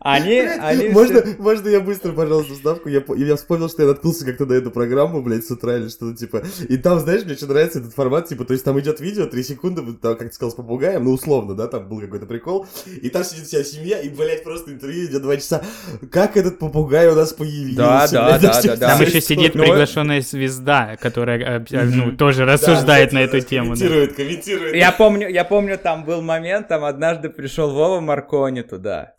[0.00, 0.88] они, они...
[0.88, 2.88] Можно, все- можно я быстро, пожалуйста, вставку?
[2.88, 6.16] Я, я вспомнил, что я наткнулся как-то на эту программу, блядь, с утра или что-то
[6.16, 6.42] типа.
[6.68, 9.42] И там, знаешь, мне очень нравится этот формат, типа, то есть там идет видео, 3
[9.42, 12.66] секунды, там, как ты сказал, с попугаем, ну, условно, да, там был какой-то прикол.
[12.86, 15.62] И там сидит вся семья, и, блядь, просто интервью идет 2 часа.
[16.10, 17.76] Как этот попугай у нас появился?
[17.76, 18.88] Да, да, блядь, да, да, да.
[18.88, 23.74] Там еще сидит приглашенная звезда, которая э, э, ну, тоже Да, рассуждает на эту тему.
[23.74, 24.74] Комментирует, комментирует.
[24.74, 29.14] Я помню, я помню, там был момент, там однажды пришел Вова Маркони туда.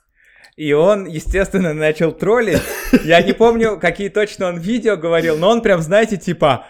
[0.57, 2.61] И он, естественно, начал троллить.
[3.03, 6.65] Я не помню, какие точно он видео говорил, но он прям, знаете, типа...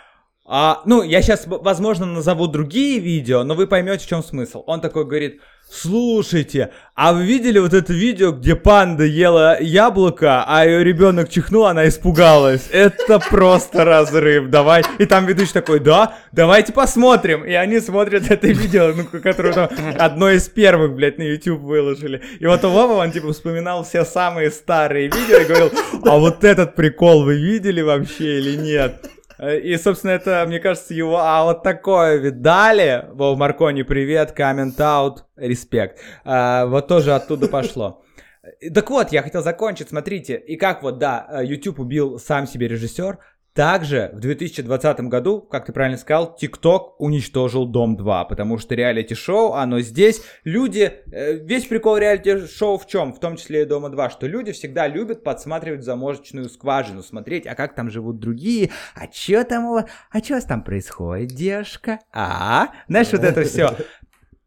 [0.54, 4.66] а, ну, я сейчас, возможно, назову другие видео, но вы поймете, в чем смысл.
[4.68, 5.40] Он такой говорит,
[5.72, 11.68] слушайте, а вы видели вот это видео, где панда ела яблоко, а ее ребенок чихнул,
[11.68, 12.68] она испугалась?
[12.70, 14.84] Это просто разрыв, давай.
[15.00, 17.46] И там ведущий такой, да, давайте посмотрим.
[17.46, 22.22] И они смотрят это видео, ну, которое там одно из первых, блядь, на YouTube выложили.
[22.42, 25.72] И вот у Вова, он типа вспоминал все самые старые видео и говорил,
[26.04, 29.02] а вот этот прикол вы видели вообще или нет?
[29.42, 31.18] Э, И, собственно, это, мне кажется, его...
[31.18, 33.06] А вот такое видали?
[33.14, 36.00] Вов Маркони, привет, коммент аут, респект.
[36.24, 38.04] А, вот тоже оттуда пошло.
[38.44, 40.36] Э, Так вот, я хотел закончить, смотрите.
[40.36, 43.18] И как вот, да, YouTube убил сам себе режиссер,
[43.54, 49.54] также в 2020 году, как ты правильно сказал, TikTok уничтожил Дом 2, потому что реалити-шоу,
[49.54, 50.24] оно здесь.
[50.44, 53.14] Люди, э, весь прикол реалити-шоу в чем?
[53.14, 57.56] В том числе и Дома 2, что люди всегда любят подсматривать заморочную скважину, смотреть, а
[57.56, 61.30] как там живут другие, а чё там у вас, а чё у вас там происходит,
[61.30, 62.00] девушка?
[62.14, 63.76] А, знаешь, вот это все.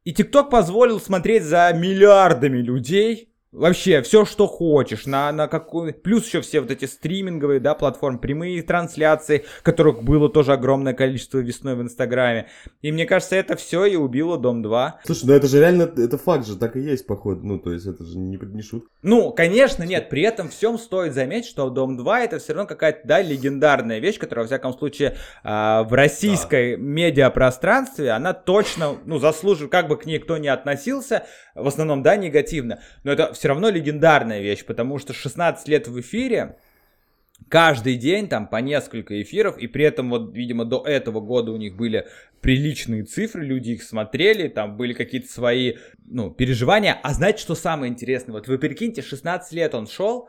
[0.05, 3.34] И ТикТок позволил смотреть за миллиардами людей.
[3.55, 5.93] Вообще, все, что хочешь, на, на какой...
[5.93, 11.39] Плюс еще все вот эти стриминговые, да, платформы, прямые трансляции, которых было тоже огромное количество
[11.39, 12.49] весной в Инстаграме.
[12.83, 15.01] И мне кажется, это все и убило Дом 2.
[15.05, 17.47] Слушай, ну это же реально, это факт же, так и есть, походу.
[17.47, 18.89] Ну, то есть это же не, не шутка.
[19.03, 23.07] Ну, конечно, нет, при этом всем стоит заметить, что Дом 2 это все равно какая-то,
[23.07, 29.71] да, легендарная вещь, которая, во всяком случае, а, в российской медиапространстве, она точно, ну, заслуживает,
[29.71, 33.71] как бы к ней кто ни относился, в основном, да, негативно, но это все равно
[33.71, 36.57] легендарная вещь, потому что 16 лет в эфире,
[37.49, 41.57] каждый день там по несколько эфиров, и при этом вот, видимо, до этого года у
[41.57, 42.07] них были
[42.41, 46.99] приличные цифры, люди их смотрели, там были какие-то свои, ну, переживания.
[47.03, 48.35] А знаете, что самое интересное?
[48.35, 50.29] Вот вы прикиньте, 16 лет он шел,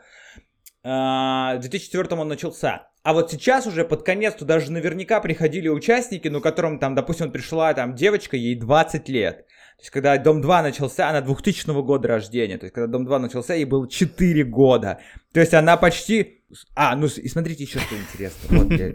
[0.84, 2.88] а, в 2004 он начался.
[3.04, 7.32] А вот сейчас уже под конец туда даже наверняка приходили участники, ну, которым там, допустим,
[7.32, 9.46] пришла там девочка, ей 20 лет.
[9.78, 12.58] То есть, когда Дом 2 начался, она 2000 года рождения.
[12.58, 15.00] То есть, когда Дом 2 начался, ей было 4 года.
[15.34, 16.44] То есть, она почти...
[16.76, 18.58] А, ну, и смотрите еще что интересно.
[18.58, 18.94] Вот я...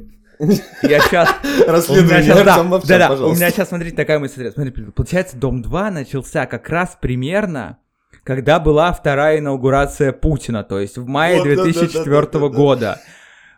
[0.82, 1.28] Я сейчас...
[1.66, 4.50] Расследование да, Артем Мовчан, да, да, у меня сейчас, смотрите, такая мысль.
[4.50, 7.78] Смотри, получается, Дом 2 начался как раз примерно,
[8.24, 12.20] когда была вторая инаугурация Путина, то есть в мае Вот, да, да, да, 2004 да,
[12.22, 12.48] да, да.
[12.48, 13.00] года.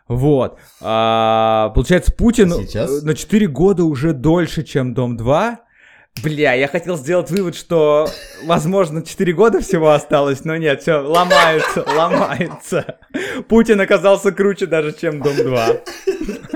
[0.07, 0.59] Вот.
[0.81, 3.03] А, получается, Путин Сейчас?
[3.03, 5.59] э, на 4 года уже дольше, чем Дом 2.
[6.21, 8.07] Бля, я хотел сделать вывод, что,
[8.45, 12.99] возможно, 4 года всего осталось, но нет, все, ломается, ломается.
[13.49, 15.67] Путин оказался круче даже, чем Дом 2.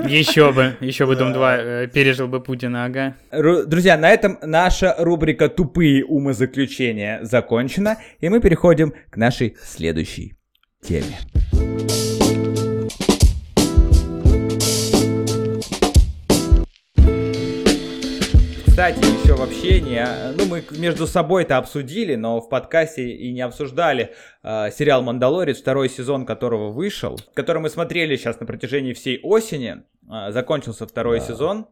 [0.06, 3.16] Еще бы, еще бы Дом 2 э, пережил бы Путина, ага.
[3.32, 10.34] Ру- Друзья, на этом наша рубрика «Тупые умозаключения» закончена, и мы переходим к нашей следующей
[10.82, 11.18] теме.
[18.78, 23.32] Кстати, еще в общении, э, ну мы между собой это обсудили, но в подкасте и
[23.32, 24.14] не обсуждали
[24.44, 29.82] э, сериал «Мандалорец», второй сезон которого вышел, который мы смотрели сейчас на протяжении всей осени,
[30.08, 31.26] Э, закончился второй Да.
[31.26, 31.66] сезон.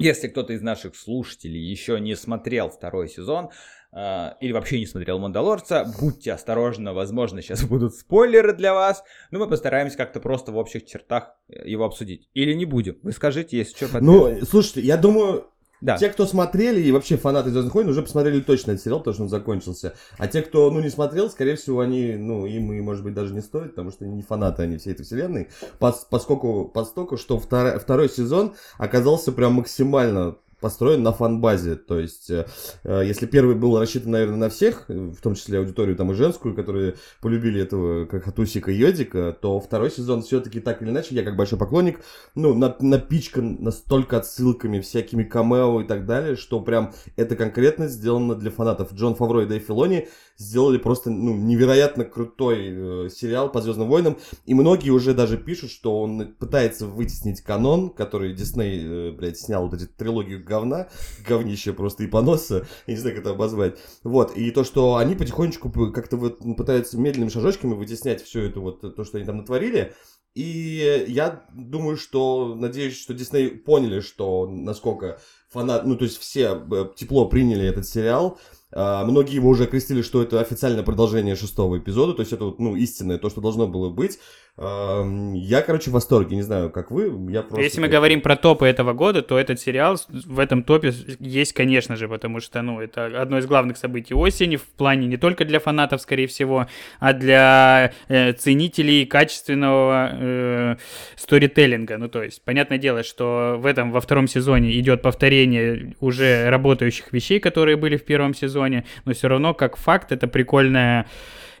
[0.00, 3.50] Если кто-то из наших слушателей еще не смотрел второй сезон
[3.92, 9.48] или вообще не смотрел «Мандалорца», будьте осторожны, возможно, сейчас будут спойлеры для вас, но мы
[9.48, 12.28] постараемся как-то просто в общих чертах э, его обсудить.
[12.34, 12.98] Или не будем.
[13.04, 14.00] Вы скажите, если что.
[14.00, 15.46] Ну, слушайте, я думаю,
[15.80, 15.96] да.
[15.96, 19.22] те, кто смотрели и вообще фанаты Звездных войн, уже посмотрели точно этот сериал, потому что
[19.24, 19.94] он закончился.
[20.18, 23.34] А те, кто, ну, не смотрел, скорее всего, они, ну, им и, может быть, даже
[23.34, 25.48] не стоит, потому что не фанаты они всей этой вселенной.
[25.78, 32.30] Пос- поскольку, поскольку, что втор- второй сезон оказался прям максимально построен на фан-базе, то есть,
[32.30, 32.46] э,
[32.84, 36.14] э, если первый был рассчитан, наверное, на всех, э, в том числе аудиторию там и
[36.14, 41.14] женскую, которые полюбили этого как Хатусика и Йодика, то второй сезон все-таки так или иначе,
[41.14, 42.00] я как большой поклонник,
[42.34, 48.34] ну, на- напичкан настолько отсылками, всякими камео и так далее, что прям это конкретно сделано
[48.34, 48.92] для фанатов.
[48.92, 54.16] Джон Фавро и Дэйв Филони сделали просто, ну, невероятно крутой э, сериал по Звездным войнам,
[54.46, 59.68] и многие уже даже пишут, что он пытается вытеснить канон, который Дисней, э, блядь, снял
[59.68, 60.88] вот эти трилогию говна,
[61.26, 63.78] говнище просто и поноса, я не знаю, как это обозвать.
[64.04, 68.80] Вот, и то, что они потихонечку как-то вот пытаются медленными шажочками вытеснять все это вот,
[68.94, 69.92] то, что они там натворили,
[70.38, 75.20] и я думаю, что, надеюсь, что Дисней поняли, что насколько
[75.50, 78.38] фанат, ну, то есть все э, тепло приняли этот сериал.
[78.72, 82.76] А, Многие его уже окрестили, что это официальное продолжение шестого эпизода, то есть это, ну,
[82.76, 84.18] истинное, то, что должно было быть.
[84.60, 87.62] Я, короче, в восторге, не знаю, как вы, я просто...
[87.62, 91.94] Если мы говорим про топы этого года, то этот сериал в этом топе есть, конечно
[91.94, 95.60] же, потому что, ну, это одно из главных событий осени в плане не только для
[95.60, 96.66] фанатов, скорее всего,
[96.98, 100.76] а для э, ценителей качественного э,
[101.14, 101.96] сторителлинга.
[101.96, 107.12] Ну, то есть, понятное дело, что в этом, во втором сезоне идет повторение уже работающих
[107.12, 111.06] вещей, которые были в первом сезоне, но все равно, как факт, это прикольная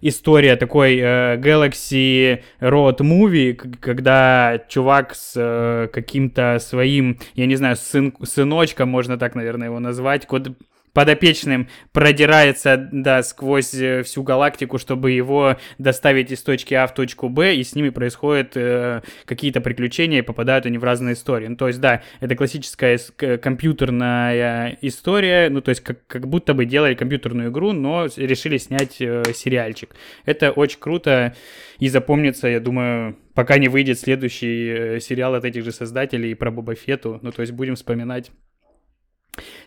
[0.00, 7.76] история такой э, Galaxy Road Movie, когда чувак с э, каким-то своим, я не знаю,
[7.76, 10.56] сын, сыночком, можно так, наверное, его назвать, код-
[10.98, 17.28] подопечным продирается, да, сквозь э, всю галактику, чтобы его доставить из точки А в точку
[17.28, 21.46] Б, и с ними происходят э, какие-то приключения, и попадают они в разные истории.
[21.46, 22.98] Ну, то есть, да, это классическая
[23.38, 28.96] компьютерная история, ну, то есть, как, как будто бы делали компьютерную игру, но решили снять
[29.00, 29.94] э, сериальчик.
[30.24, 31.36] Это очень круто
[31.78, 36.50] и запомнится, я думаю, пока не выйдет следующий э, сериал от этих же создателей про
[36.50, 37.20] Боба Фетту.
[37.22, 38.32] Ну, то есть, будем вспоминать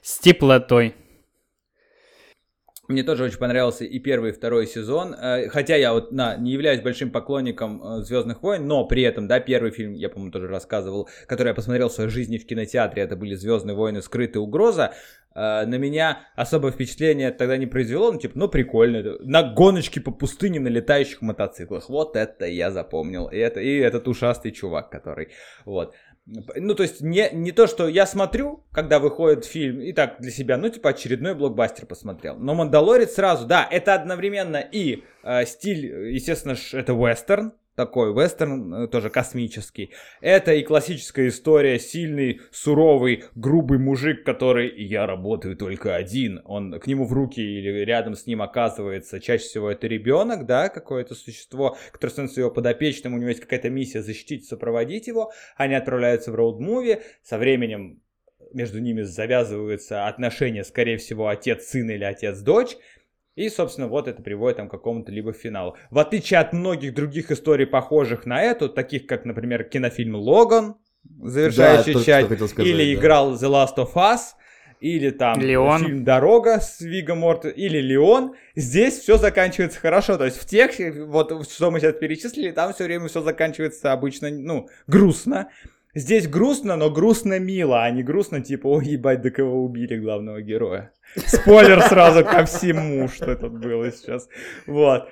[0.01, 0.93] с теплотой.
[2.91, 5.13] Мне тоже очень понравился и первый, и второй сезон.
[5.13, 9.39] Э, Хотя я вот на, не являюсь большим поклонником Звездных войн, но при этом, да,
[9.39, 13.15] первый фильм, я, по-моему, тоже рассказывал, который я посмотрел в своей жизни в кинотеатре, это
[13.15, 14.93] были Звездные войны, скрытая угроза.
[15.33, 19.17] Э, На меня особое впечатление тогда не произвело, ну, типа, ну, прикольно.
[19.21, 21.89] На гоночке по пустыне на летающих мотоциклах.
[21.89, 23.27] Вот это я запомнил.
[23.27, 25.29] И, это, и этот ушастый чувак, который,
[25.65, 25.93] вот.
[26.25, 30.31] Ну, то есть, не, не то, что я смотрю, когда выходит фильм, и так для
[30.31, 32.37] себя, ну, типа, очередной блокбастер посмотрел.
[32.37, 37.53] Но «Мандалорец» сразу, да, это одновременно и э, стиль, естественно, ж, это вестерн,
[37.85, 39.91] такой вестерн, э, тоже космический.
[40.21, 46.41] Это и классическая история, сильный, суровый, грубый мужик, который «я работаю только один».
[46.45, 50.69] Он к нему в руки или рядом с ним оказывается, чаще всего это ребенок, да,
[50.69, 55.31] какое-то существо, которое становится его подопечным, у него есть какая-то миссия защитить, сопроводить его.
[55.57, 57.99] Они отправляются в роуд-муви, со временем
[58.53, 62.77] между ними завязываются отношения, скорее всего, отец-сын или отец-дочь.
[63.41, 65.75] И, собственно, вот это приводит там к какому-то либо финалу.
[65.89, 70.75] В отличие от многих других историй, похожих на эту, таких как, например, кинофильм «Логан»,
[71.23, 72.99] завершающая что часть, хотел сказать, или да.
[73.01, 74.19] играл The Last of Us,
[74.79, 75.79] или там Леон.
[75.79, 78.35] фильм «Дорога» с Виго Морт, или «Леон».
[78.55, 80.17] Здесь все заканчивается хорошо.
[80.19, 80.71] То есть в тех,
[81.07, 85.49] вот что мы сейчас перечислили, там все время все заканчивается обычно, ну, грустно.
[85.93, 90.41] Здесь грустно, но грустно мило, а не грустно типа, ой, ебать, до кого убили главного
[90.41, 90.91] героя.
[91.15, 94.29] Спойлер сразу ко всему, что тут было сейчас.
[94.67, 95.09] Вот.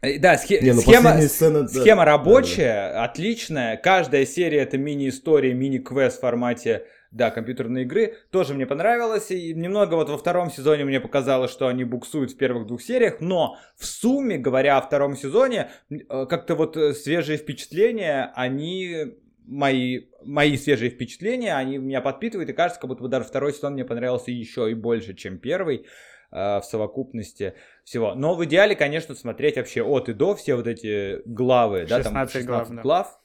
[0.00, 1.68] Э, Да, схе- Не, ну схема, сцена, да.
[1.68, 3.76] схема рабочая, отличная.
[3.76, 8.16] Каждая серия это мини-история, мини-квест в формате, да, компьютерной игры.
[8.30, 9.30] Тоже мне понравилось.
[9.30, 13.20] И немного вот во втором сезоне мне показалось, что они буксуют в первых двух сериях.
[13.20, 19.14] Но в сумме, говоря о втором сезоне, э, как-то вот э, свежие впечатления, они
[19.46, 23.74] мои, мои свежие впечатления, они меня подпитывают, и кажется, как будто бы даже второй сезон
[23.74, 25.86] мне понравился еще и больше, чем первый
[26.30, 28.14] э, в совокупности всего.
[28.14, 32.14] Но в идеале, конечно, смотреть вообще от и до все вот эти главы, да, там
[32.14, 32.82] 16 глав, да.
[32.82, 33.18] глав.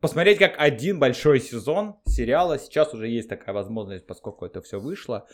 [0.00, 2.58] Посмотреть как один большой сезон сериала.
[2.58, 5.26] Сейчас уже есть такая возможность, поскольку это все вышло.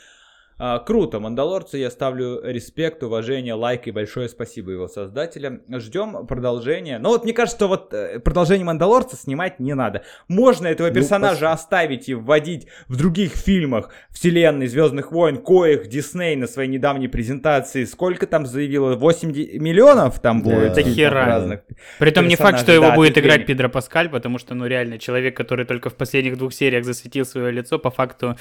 [0.59, 5.61] А, круто, Мандалорцы, я ставлю респект, уважение, лайк и большое спасибо его создателям.
[5.69, 6.99] Ждем продолжения.
[6.99, 10.03] Но вот мне кажется, что вот э, продолжение Мандалорца снимать не надо.
[10.29, 16.37] Можно этого Ну, персонажа оставить и вводить в других фильмах вселенной Звездных войн, коих Дисней
[16.37, 20.51] на своей недавней презентации, сколько там заявило, 8 ди- миллионов там Да.
[20.55, 20.73] будет?
[20.73, 21.27] Да хера.
[21.27, 21.61] разных.
[21.99, 23.47] Притом не факт, что его да, будет играть время.
[23.47, 27.51] Педро Паскаль, потому что, ну, реально, человек, который только в последних двух сериях засветил свое
[27.51, 28.37] лицо, по факту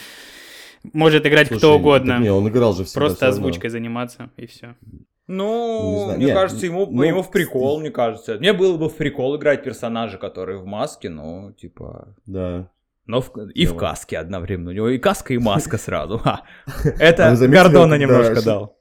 [0.94, 2.20] может играть Слушай, кто угодно.
[2.20, 3.40] Не, он играл же всегда Просто равно.
[3.40, 4.76] озвучкой заниматься, и все.
[5.28, 6.18] Ну, Не знаю.
[6.18, 8.36] мне Не, кажется, ему, ну, ему в прикол, мне кажется.
[8.36, 12.16] Мне было бы в прикол играть персонажа, который в маске, ну, типа...
[12.26, 12.70] Да.
[13.08, 14.70] Но в- и в каске одновременно.
[14.72, 16.22] У него и каска, и маска сразу.
[17.00, 18.78] Это заметили, Гордона немножко дал.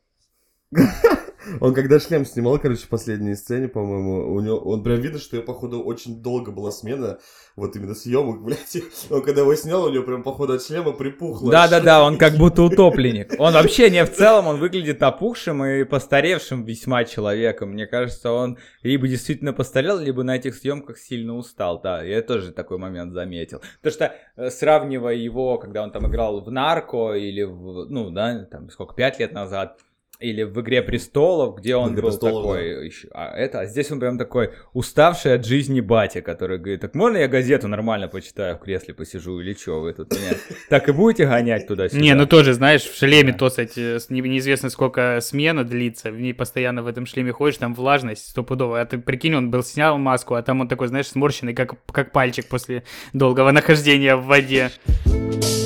[1.61, 5.37] Он когда шлем снимал, короче, в последней сцене, по-моему, у него, он прям видно, что
[5.37, 7.19] его, походу, очень долго была смена,
[7.57, 8.77] вот именно съемок, блядь.
[9.11, 11.51] Он когда его снял, у него прям, походу, от шлема припухло.
[11.51, 13.35] Да-да-да, он как будто утопленник.
[13.39, 17.71] Он вообще не в целом, он выглядит опухшим и постаревшим весьма человеком.
[17.71, 21.81] Мне кажется, он либо действительно постарел, либо на этих съемках сильно устал.
[21.81, 23.61] Да, я тоже такой момент заметил.
[23.83, 28.45] Потому что, э, сравнивая его, когда он там играл в «Нарко» или в, ну, да,
[28.45, 29.79] там, сколько, пять лет назад,
[30.25, 33.91] или в «Игре престолов», где он «Игре был престолов», такой, ещё- а, это, а здесь
[33.91, 38.57] он прям такой уставший от жизни батя, который говорит, так можно я газету нормально почитаю,
[38.57, 40.37] в кресле посижу или что вы тут меня
[40.71, 42.01] так и будете гонять туда-сюда?
[42.01, 46.21] Не, ну тоже, знаешь, в шлеме тосать э, с- не- неизвестно сколько смена длится, в
[46.21, 48.83] ней постоянно в этом шлеме ходишь, там влажность стопудовая.
[48.83, 52.13] А ты прикинь, он был снял маску, а там он такой, знаешь, сморщенный, как, как
[52.13, 54.71] пальчик после долгого нахождения в воде.
[55.05, 55.64] В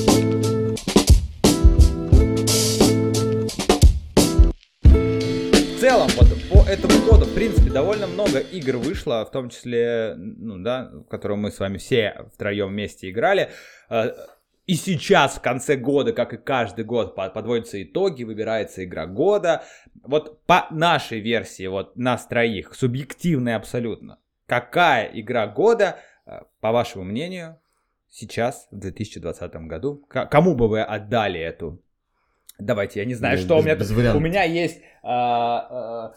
[6.69, 11.41] этому году, в принципе, довольно много игр вышло, в том числе, ну да, в котором
[11.41, 13.51] мы с вами все втроем вместе играли.
[13.91, 14.13] Э,
[14.67, 19.63] И сейчас, в конце года, как и каждый год, по- подводятся итоги, выбирается игра года.
[20.03, 25.97] Вот по нашей версии, вот нас троих, субъективной абсолютно, какая игра года,
[26.27, 27.57] э, по вашему мнению,
[28.11, 31.81] сейчас, в 2020 году, кому бы вы отдали эту?
[32.59, 33.75] Давайте, я не знаю, Без- что у меня...
[33.77, 33.91] без.
[33.91, 36.15] У меня есть а, а,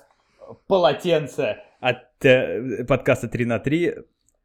[0.68, 3.95] полотенце от э, подкаста 3 на 3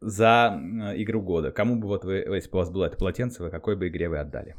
[0.00, 1.50] за э, игру года.
[1.50, 4.09] Кому бы вот вы, если бы у вас было это полотенце, вы какой бы игре
[4.09, 4.57] вы отдали?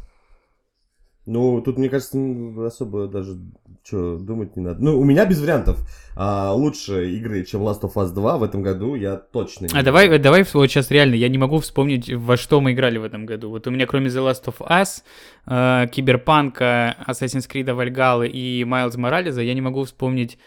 [1.28, 2.18] Ну, тут, мне кажется,
[2.66, 3.38] особо даже
[3.84, 4.82] что думать не надо.
[4.82, 5.78] Ну, у меня без вариантов.
[6.16, 9.84] А, лучше игры, чем Last of Us 2 в этом году я точно не А
[9.84, 13.26] давай, давай вот сейчас реально, я не могу вспомнить, во что мы играли в этом
[13.26, 13.50] году.
[13.50, 15.04] Вот у меня кроме The Last of Us,
[15.48, 20.38] э, Киберпанка, Assassin's Creed Valhalla и Майлз Морализа, я не могу вспомнить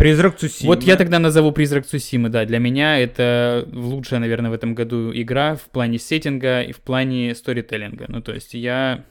[0.00, 0.74] Призрак Цусимы.
[0.74, 2.46] Вот я тогда назову Призрак Цусимы, да.
[2.46, 7.34] Для меня это лучшая, наверное, в этом году игра в плане сеттинга и в плане
[7.34, 8.06] сторителлинга.
[8.08, 9.04] Ну, то есть я,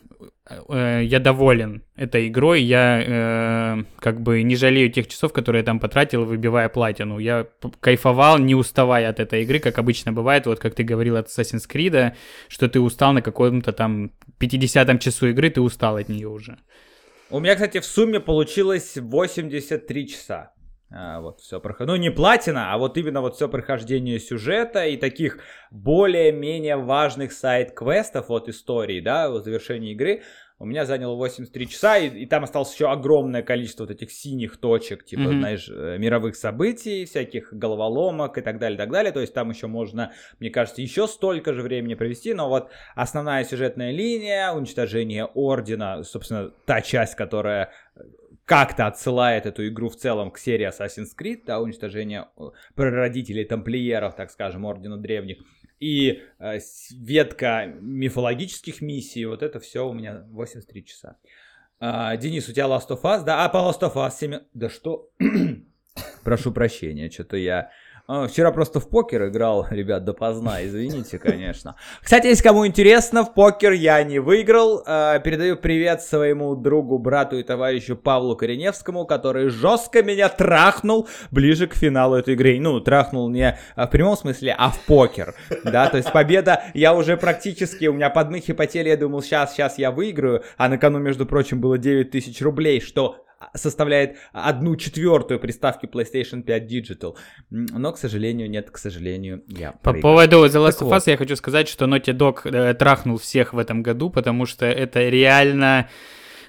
[0.50, 5.66] э, я доволен этой игрой, я э, как бы не жалею тех часов, которые я
[5.66, 7.20] там потратил, выбивая платину.
[7.20, 7.46] Я
[7.80, 11.70] кайфовал, не уставая от этой игры, как обычно бывает, вот как ты говорил от Assassin's
[11.72, 12.14] Creed,
[12.48, 16.58] что ты устал на каком-то там 50-м часу игры, ты устал от нее уже.
[17.30, 20.52] У меня, кстати, в сумме получилось 83 часа.
[20.92, 21.88] А, вот все проход...
[21.88, 28.32] Ну, не платина, а вот именно вот все прохождение сюжета и таких более-менее важных сайт-квестов
[28.32, 30.24] от истории, да, в завершении игры.
[30.62, 34.58] У меня заняло 83 часа, и, и там осталось еще огромное количество вот этих синих
[34.58, 35.40] точек, типа, Мгм.
[35.40, 39.14] знаешь, э, мировых событий, всяких головоломок и так далее, так далее.
[39.14, 43.46] То есть там еще можно, мне кажется, еще столько же времени провести, но вот основная
[43.46, 48.02] сюжетная линия, уничтожение Ордена, собственно, та часть, которая э,
[48.50, 54.16] как-то отсылает эту игру в целом к серии Assassin's Creed, да, уничтожение э, прародителей тамплиеров,
[54.16, 55.38] так скажем, Ордена Древних,
[55.80, 56.60] и э,
[56.91, 61.18] ветка мифологических миссий, вот это все у меня 83 часа.
[61.80, 63.45] А, Денис, у тебя Last of Us, да?
[63.45, 64.39] А, по Last of Us 7...
[64.56, 65.12] Да что?
[66.24, 67.70] Прошу прощения, что-то я
[68.28, 71.76] Вчера просто в покер играл, ребят, допоздна, извините, конечно.
[72.01, 74.82] Кстати, если кому интересно, в покер я не выиграл.
[74.88, 81.68] А, Передаю привет своему другу, брату и товарищу Павлу Кореневскому, который жестко меня трахнул ближе
[81.68, 82.60] к финалу этой игры.
[82.60, 85.36] Ну, трахнул не а, в прямом смысле, а в покер.
[85.64, 89.78] Да, то есть победа, я уже практически, у меня подмыхи потели, я думал, сейчас, сейчас
[89.78, 90.41] я выиграю.
[90.57, 93.24] А на кону, между прочим, было 9 тысяч рублей, что
[93.54, 97.16] составляет одну четвертую приставки PlayStation 5 Digital.
[97.50, 100.14] Но, к сожалению, нет, к сожалению, я По проиграл.
[100.14, 103.54] поводу The Last Так of Us я хочу сказать, что Naughty Dog э, трахнул всех
[103.54, 105.90] в этом году, потому что это реально...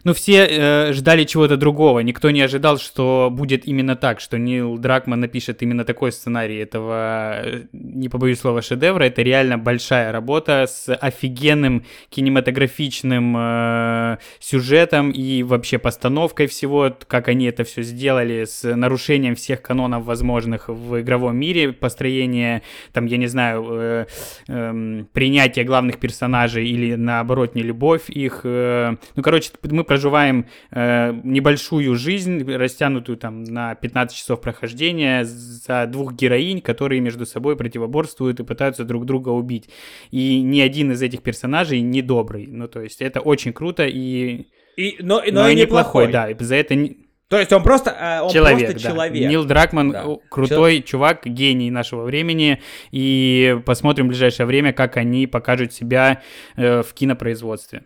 [0.04, 2.00] Ну, все э, ждали чего-то другого.
[2.00, 7.42] Никто не ожидал, что будет именно так, что Нил Дракман напишет именно такой сценарий этого,
[7.44, 9.04] э, не побоюсь слова, шедевра.
[9.04, 17.46] Это реально большая работа с офигенным кинематографичным э, сюжетом и вообще постановкой всего, как они
[17.46, 23.26] это все сделали, с нарушением всех канонов возможных в игровом мире, построение, там, я не
[23.26, 24.06] знаю, э,
[24.48, 28.40] эм, принятие главных персонажей или наоборот не любовь их.
[28.44, 35.86] э, ну, короче, мы проживаем э, небольшую жизнь, растянутую там на 15 часов прохождения за
[35.86, 39.68] двух героинь, которые между собой противоборствуют и пытаются друг друга убить.
[40.12, 42.46] И ни один из этих персонажей не добрый.
[42.46, 44.46] Ну, то есть это очень круто и...
[44.76, 46.12] И, но, но, Но и и неплохой, неплохой.
[46.12, 46.30] да.
[46.30, 48.90] И за это не- То есть он просто, э, он человек, просто да.
[48.90, 49.28] человек.
[49.28, 50.06] Нил Дракман Да.
[50.30, 52.62] крутой чувак, гений нашего времени.
[52.92, 56.22] И посмотрим в ближайшее время, как они покажут себя
[56.56, 57.82] э, в кинопроизводстве.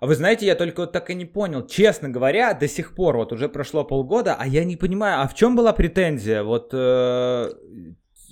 [0.00, 1.66] А вы знаете, я только вот так и не понял.
[1.66, 5.34] Честно говоря, до сих пор, вот уже прошло полгода, а я не понимаю, а в
[5.34, 6.42] чем была претензия?
[6.42, 7.52] Вот э,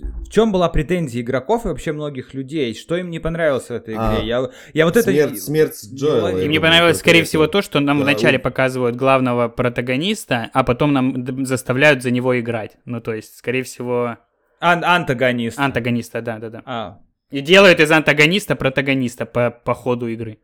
[0.00, 2.74] в чем была претензия игроков и вообще многих людей?
[2.74, 4.18] Что им не понравилось в этой игре?
[4.18, 5.10] А, я, я вот это...
[5.10, 6.28] Смерть, смерть Джоэла.
[6.28, 7.28] И я И мне думаю, понравилось, скорее это.
[7.28, 12.10] всего, то, что нам Да, вначале у- показывают главного протагониста, а потом нам заставляют за
[12.10, 12.72] него играть.
[12.84, 14.16] Ну, то есть, скорее всего,
[14.60, 15.58] Ан- антагонист.
[15.58, 16.62] антагониста, да-да-да.
[16.64, 16.98] А,
[17.30, 20.38] И делают из антагониста протагониста по, по ходу игры.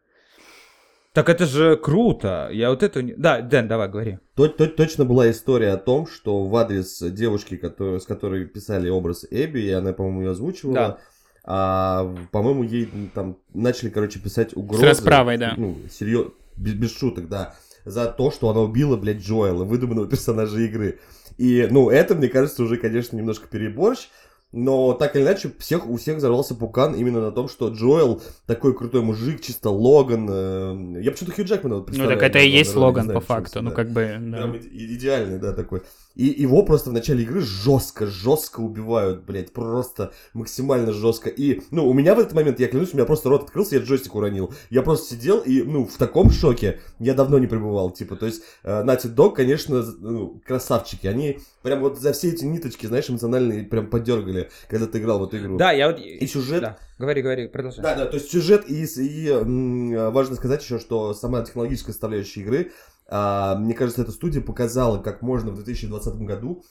[1.19, 2.49] Так это же круто.
[2.53, 4.19] Я вот не- Да, Дэн, давай, говори.
[4.37, 7.61] То- то- точно была история о том, что в адрес девушки,
[7.99, 10.99] с которой писали образ Эбби, и она, по-моему, ее озвучивала, Да.
[11.45, 14.87] а, по-моему, ей там начали, короче, писать угрозы.
[14.87, 15.55] расправой, да.
[15.57, 17.55] Ну, серьезно, без, без шуток, да.
[17.85, 21.01] За то, что она убила, блядь, Джоэла, выдуманного персонажа игры.
[21.37, 24.09] И, ну, это, мне кажется, уже, конечно, немножко переборщ.
[24.51, 28.75] Но так или иначе, всех, у всех взорвался пукан именно на том, что Джоэл такой
[28.75, 30.27] крутой мужик, чисто Логан.
[30.31, 32.19] э, я почему-то Хью Джекмана вот Ну, представляю.
[32.19, 33.61] так это и есть слоган, знаю, по факту.
[33.61, 33.77] Ну, да.
[33.77, 34.37] как бы, да.
[34.39, 35.83] Прям иде- идеальный, да, такой.
[36.19, 41.31] И его просто в начале игры жестко, жестко убивают, блядь, просто максимально жестко.
[41.31, 43.83] И, ну, у меня в этот момент, я клянусь, у меня просто рот открылся, я
[43.83, 44.53] джойстик уронил.
[44.69, 48.43] Я просто сидел и, ну, в таком шоке я давно не пребывал, типа, то есть,
[48.65, 53.63] э, Naughty Dog, конечно, ну, красавчики, они прям вот за все эти ниточки, знаешь, эмоциональные
[53.63, 55.57] прям подергали, когда ты играл в эту игру.
[55.57, 56.01] Да, я вот...
[56.01, 57.81] И сюжет, Да, говори, говори, продолжай.
[57.81, 62.41] да, да, то есть сюжет и, и м, важно сказать еще, что сама технологическая составляющая
[62.41, 62.73] игры,
[63.11, 66.63] мне кажется, эта студия показала, как можно в 2020 году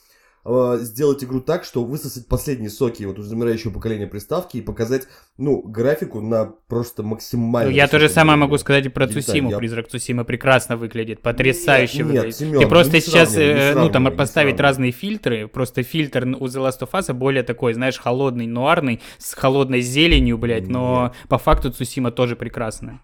[0.44, 5.06] а, сделать игру так, что высосать последние соки вот уже замирающего поколения приставки и показать,
[5.36, 7.70] ну, графику на просто максимально...
[7.70, 9.50] Ну, я то же самое могу сказать и про Цусиму.
[9.50, 12.36] я- Призрак Цусимы прекрасно выглядит, потрясающе Нет, нет, выглядит.
[12.36, 14.62] Семён, Ты ну просто не сейчас, сравнивай, не э, ну, там сравнивай, поставить сравнивай.
[14.62, 19.34] разные фильтры, просто фильтр у The Last of Us более такой, знаешь, холодный, нуарный, с
[19.34, 23.02] холодной зеленью, блядь, но по факту Цусима тоже прекрасная.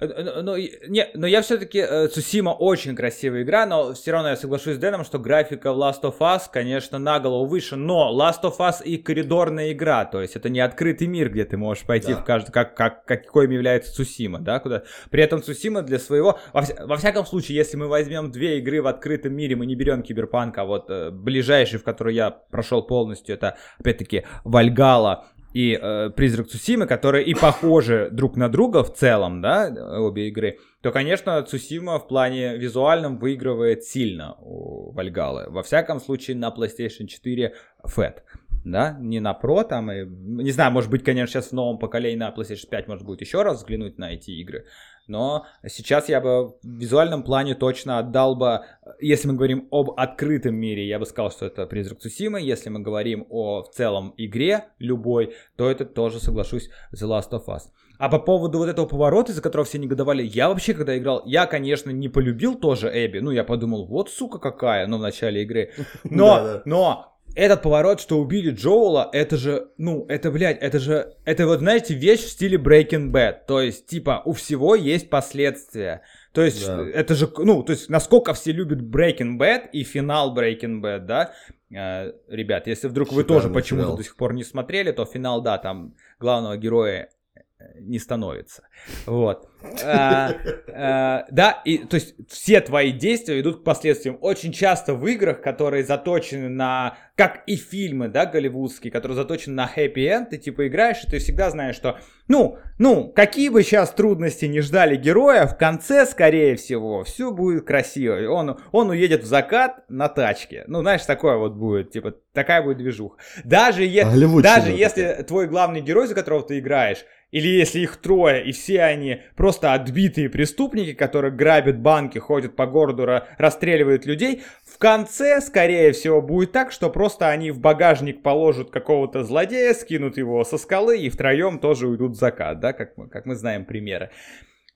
[0.00, 4.76] Э, Ну, не, но я все-таки Цусима очень красивая игра, но все равно я соглашусь
[4.76, 8.58] с Дэном, что графика в Last of Us, конечно, на голову выше, но Last of
[8.58, 12.20] Us и коридорная игра, то есть это не открытый мир, где ты можешь пойти Да.
[12.20, 14.82] в каждый, как, как, какой является Цусима, да, куда.
[15.10, 18.86] При этом Цусима для своего, во, во всяком случае, если мы возьмем две игры в
[18.86, 23.34] открытом мире, мы не берем Киберпанк, а вот э, ближайший, в который я прошел полностью,
[23.34, 29.40] это опять-таки Вальгала и э, Призрак Цусимы, которые и похожи друг на друга в целом,
[29.40, 29.68] да,
[29.98, 35.46] обе игры, то, конечно, Цусима в плане визуальном выигрывает сильно у Вальгалы.
[35.48, 38.22] Во всяком случае, на PlayStation 4 FAT.
[38.64, 42.18] Да, не на Pro там, и, не знаю, может быть, конечно, сейчас в новом поколении
[42.18, 44.66] на PlayStation 5 может будет еще раз взглянуть на эти игры,
[45.08, 48.60] но сейчас я бы в визуальном плане точно отдал бы,
[49.00, 52.80] если мы говорим об открытом мире, я бы сказал, что это Призрак Цусимы, если мы
[52.80, 57.62] говорим о в целом игре любой, то это тоже соглашусь The Last of Us.
[57.98, 61.46] А по поводу вот этого поворота, из-за которого все негодовали, я вообще, когда играл, я,
[61.46, 65.72] конечно, не полюбил тоже Эбби, ну, я подумал, вот сука какая, ну, в начале игры,
[66.04, 71.46] но, но, этот поворот, что убили Джоула, это же, ну, это, блядь, это же, это
[71.46, 73.46] вот, знаете, вещь в стиле Breaking Bad.
[73.46, 76.02] То есть, типа, у всего есть последствия.
[76.32, 76.84] То есть, Да.
[76.84, 81.32] это же, ну, то есть, насколько все любят Breaking Bad и финал Breaking Bad, да?
[81.70, 85.40] Э, ребят, если вдруг вы тоже Шикарный почему-то до сих пор не смотрели, то финал,
[85.40, 87.40] да, там главного героя э,
[87.78, 88.64] не становится.
[89.06, 89.48] Вот.
[89.84, 90.34] А,
[90.72, 94.18] а, Да, и то есть все твои действия идут к последствиям.
[94.20, 99.66] Очень часто в играх, которые заточены на, как и фильмы, да, голливудские, которые заточены на
[99.66, 101.98] хэппи-энд, ты типа играешь, и ты всегда знаешь, что,
[102.28, 107.66] ну, ну, какие бы сейчас трудности не ждали героя, в конце, скорее всего, все будет
[107.66, 108.20] красиво.
[108.20, 110.64] И Он, он уедет в закат на тачке.
[110.68, 113.16] Ну, знаешь, такое вот будет, типа, такая будет движуха.
[113.44, 114.04] Даже, е-
[114.44, 118.67] даже если твой главный герой, за которого ты играешь, или если их трое, и все
[118.76, 125.40] они просто отбитые преступники, которые грабят банки, ходят по городу, ра- расстреливают людей, в конце,
[125.40, 130.58] скорее всего, будет так, что просто они в багажник положат какого-то злодея, скинут его со
[130.58, 134.10] скалы и втроем тоже уйдут в закат, да, как мы, как мы знаем примеры.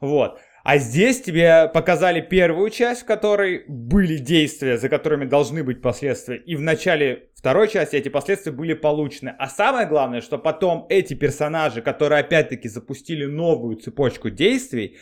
[0.01, 0.39] Вот.
[0.65, 6.37] А здесь тебе показали первую часть, в которой были действия, за которыми должны быть последствия.
[6.37, 9.35] И в начале второй части эти последствия были получены.
[9.37, 14.97] А самое главное, что потом эти персонажи, которые опять-таки запустили новую цепочку действий,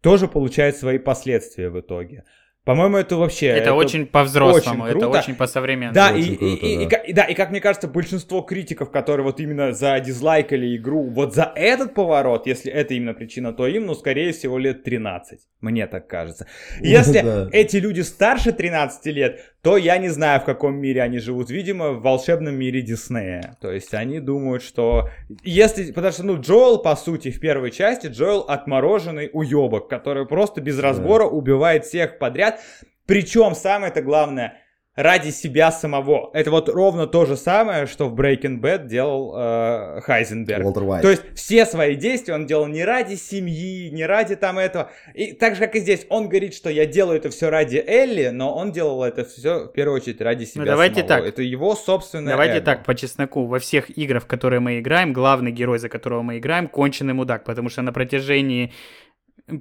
[0.00, 2.22] тоже получают свои последствия в итоге.
[2.64, 3.46] По-моему, это вообще...
[3.48, 5.94] Это, очень по-взрослому, очень это очень по-современному.
[5.96, 6.96] Да, и, Очень и- круто, и- и да.
[6.98, 11.34] и да, и как мне кажется, большинство критиков, которые вот именно за дизлайкали игру, вот
[11.34, 15.40] за этот поворот, если это именно причина, то им, ну, скорее всего, лет 13.
[15.60, 16.46] Мне так кажется.
[16.80, 17.48] Если Да.
[17.50, 21.48] эти люди старше 13 лет, то я не знаю, в каком мире они живут.
[21.48, 23.56] Видимо, в волшебном мире Диснея.
[23.60, 25.08] То есть они думают, что...
[25.44, 25.92] Если...
[25.92, 30.80] Потому что, ну, Джоэл, по сути, в первой части, Джоэл отмороженный уебок, который просто без
[30.80, 32.60] разбора убивает всех подряд.
[33.06, 34.61] Причем, самое-то главное,
[34.94, 36.30] ради себя самого.
[36.34, 40.64] Это вот ровно то же самое, что в Breaking Bad делал э, Хайзенберг.
[40.64, 41.02] Уолтер Уайт.
[41.02, 44.90] То есть все свои действия он делал не ради семьи, не ради там этого.
[45.14, 48.28] И так же, как и здесь, он говорит, что я делаю это все ради Элли,
[48.28, 51.08] но он делал это все в первую очередь ради себя Ну, давайте самого.
[51.08, 51.24] так.
[51.26, 52.64] Это его собственное Давайте эго.
[52.66, 56.36] так, по чесноку, во всех играх, в которые мы играем, главный герой, за которого мы
[56.38, 58.72] играем, конченый мудак, потому что на протяжении...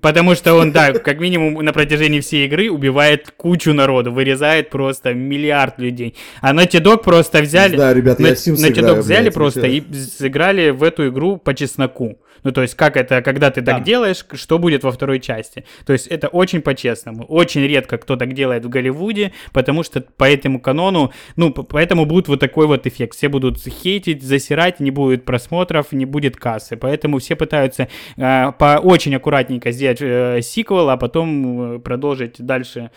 [0.02, 5.14] Потому что он, да, как минимум на протяжении всей игры убивает кучу народу, вырезает просто
[5.14, 6.16] миллиард людей.
[6.42, 7.76] А Naughty Dog просто взяли...
[7.76, 11.38] Да, ребят, я На- Sims Naughty Dog взяли блядь, просто и сыграли в эту игру
[11.38, 12.18] по чесноку.
[12.44, 13.84] Ну, то есть, как это, когда ты так Да.
[13.84, 15.64] делаешь, что будет во второй части.
[15.86, 17.24] То есть, это очень по-честному.
[17.26, 22.28] Очень редко кто так делает в Голливуде, потому что по этому канону, ну, поэтому будет
[22.28, 23.16] вот такой вот эффект.
[23.16, 26.78] Все будут хейтить, засирать, не будет просмотров, не будет кассы.
[26.78, 27.88] Поэтому все пытаются
[28.18, 32.90] э, по очень аккуратненько сделать э, сиквел, а потом э, продолжить дальше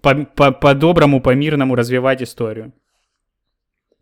[0.00, 2.72] по- по- по-доброму, по-мирному развивать историю.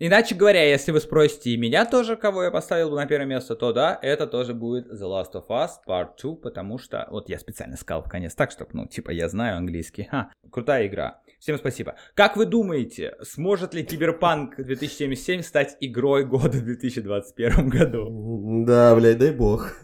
[0.03, 3.55] Иначе говоря, если вы спросите и меня тоже, кого я поставил бы на первое место,
[3.55, 7.39] то да, это тоже будет The Last of Us Part 2, потому что, вот я
[7.39, 10.05] специально сказал в конец так, чтобы, ну, типа, я знаю английский.
[10.05, 11.21] Ха, крутая игра.
[11.39, 11.97] Всем спасибо.
[12.15, 18.65] Как вы думаете, сможет ли Киберпанк 2077 стать игрой года в 2021 году?
[18.65, 19.75] Да, блядь, дай бог.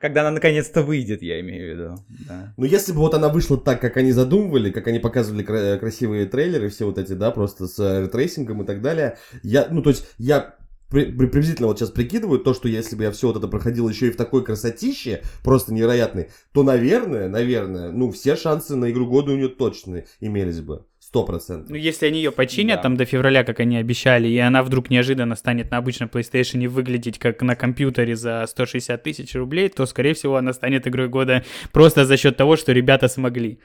[0.00, 1.94] Когда она наконец-то выйдет, я имею в виду.
[2.26, 2.54] Да.
[2.56, 6.24] Ну, если бы вот она вышла так, как они задумывали, как они показывали кра- красивые
[6.24, 9.90] трейлеры, все вот эти, да, просто с э, рейтрейсингом и так далее, я, ну, то
[9.90, 10.54] есть, я
[10.88, 13.88] при- при- приблизительно вот сейчас прикидываю то, что если бы я все вот это проходил
[13.90, 19.06] еще и в такой красотище, просто невероятной, то, наверное, наверное, ну, все шансы на игру
[19.06, 20.86] года у нее точно имелись бы.
[21.10, 21.68] Сто процентов.
[21.70, 22.82] Ну, если они ее починят Да.
[22.84, 27.18] там до февраля, как они обещали, и она вдруг неожиданно станет на обычном PlayStation выглядеть
[27.18, 32.04] как на компьютере за 160 тысяч рублей, то, скорее всего, она станет игрой года просто
[32.04, 33.58] за счет того, что ребята смогли.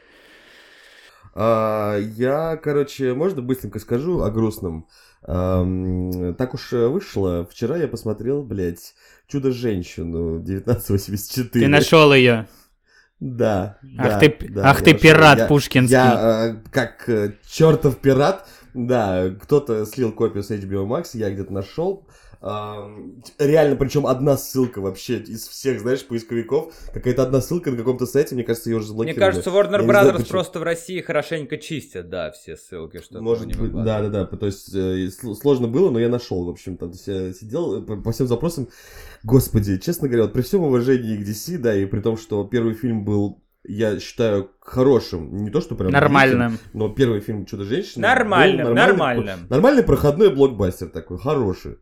[1.36, 4.88] А, я, короче, можно быстренько скажу о грустном.
[5.22, 7.48] Ам, так уж вышло.
[7.52, 8.96] Вчера я посмотрел, блядь,
[9.28, 11.50] Чудо-женщину 1984.
[11.64, 12.48] Ты нашел ее.
[13.20, 13.78] Да.
[13.98, 15.96] Ах да, ты да, ах ты пират Я- пушкинский.
[15.96, 21.54] Я, э, как э, чертов пират, да, кто-то слил копию с HBO Max, я где-то
[21.54, 22.05] нашел.
[22.46, 26.72] Реально, причем одна ссылка вообще из всех, знаешь, поисковиков.
[26.94, 29.20] Какая-то одна ссылка на каком-то сайте, мне кажется, ее уже Мне заблокировали.
[29.20, 30.30] кажется, Warner знаю, Brothers почему.
[30.30, 34.26] просто в России хорошенько чистят, да, все ссылки, что Может быть, да, да, да.
[34.26, 37.34] То есть э, сл- сложно было, но я нашел, в общем, там то есть я
[37.34, 38.68] сидел э, по, по всем запросам.
[39.24, 42.76] Господи, честно говоря, вот при всем уважении к DC, да, и при том, что первый
[42.76, 45.92] фильм был, я считаю, хорошим, не то, что прям...
[45.92, 46.50] Нормально.
[46.50, 49.40] великим, Но первый фильм «Чудо-женщина» Нормально, был нормально.
[49.50, 51.78] Нормальный проходной блокбастер такой, хороший.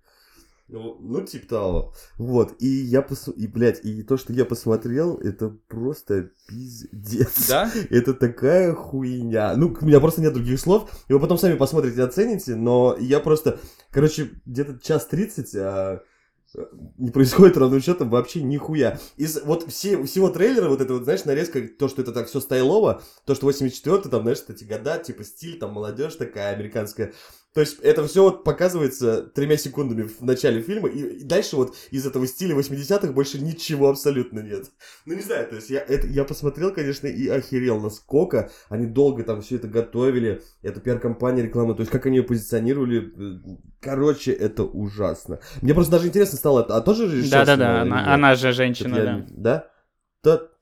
[0.70, 1.94] Ну, ну, типа того.
[2.18, 3.28] Вот, и я пос...
[3.28, 7.48] и, блядь, и то, что я посмотрел, это просто пиздец.
[7.48, 7.70] Да?
[7.90, 9.56] Это такая хуйня.
[9.56, 10.90] Ну, у меня просто нет других слов.
[11.10, 12.56] И вы потом сами посмотрите, оцените.
[12.56, 13.60] Но я просто,
[13.92, 16.02] короче, где-то час тридцать а,
[16.98, 19.00] не происходит ровным счетом вообще нихуя.
[19.18, 22.40] Из вот все, всего трейлера, вот это вот, знаешь, нарезка, то, что это так все
[22.40, 27.14] стайлово, то, что 84-й, там, знаешь, эти года, типа стиль, там, молодежь такая американская,
[27.54, 31.76] то есть это все вот показывается тремя секундами в начале фильма, и, и дальше вот
[31.92, 34.72] из этого стиля 80-х больше ничего абсолютно нет.
[35.06, 39.24] Ну, не знаю, то есть я, это, я посмотрел, конечно, и охерел, насколько они долго
[39.24, 43.12] там все это готовили, это пиар-компания рекламная, то есть как они ее позиционировали,
[43.80, 45.40] короче, это ужасно.
[45.62, 49.70] Мне просто даже интересно стало, а тоже режиссер Да-да-да, она, она же женщина, я, да.
[50.24, 50.53] Да?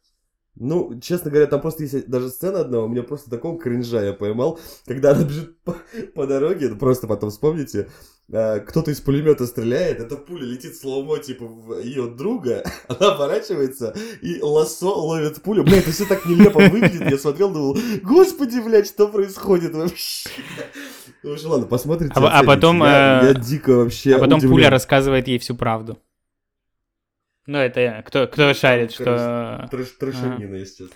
[0.55, 4.13] Ну, честно говоря, там просто есть даже сцена одна, у меня просто такого кринжа я
[4.13, 5.75] поймал, когда она бежит по,
[6.13, 7.89] по дороге, ну, просто потом вспомните,
[8.29, 13.95] э, кто-то из пулемета стреляет, эта пуля летит слоумо, типа, в ее друга, она оборачивается,
[14.21, 15.63] и лосо ловит пулю.
[15.63, 20.29] Бля, это все так нелепо выглядит, я смотрел, думал, господи, блядь, что происходит вообще?
[21.23, 22.13] Ну, ладно, посмотрите.
[22.17, 22.83] А, а потом...
[22.83, 24.55] Я, э, я дико вообще А потом удивлен.
[24.57, 25.97] пуля рассказывает ей всю правду.
[27.47, 29.67] Ну, это кто, кто шарит, что...
[29.71, 30.95] Трэш, трэшанина, если честно.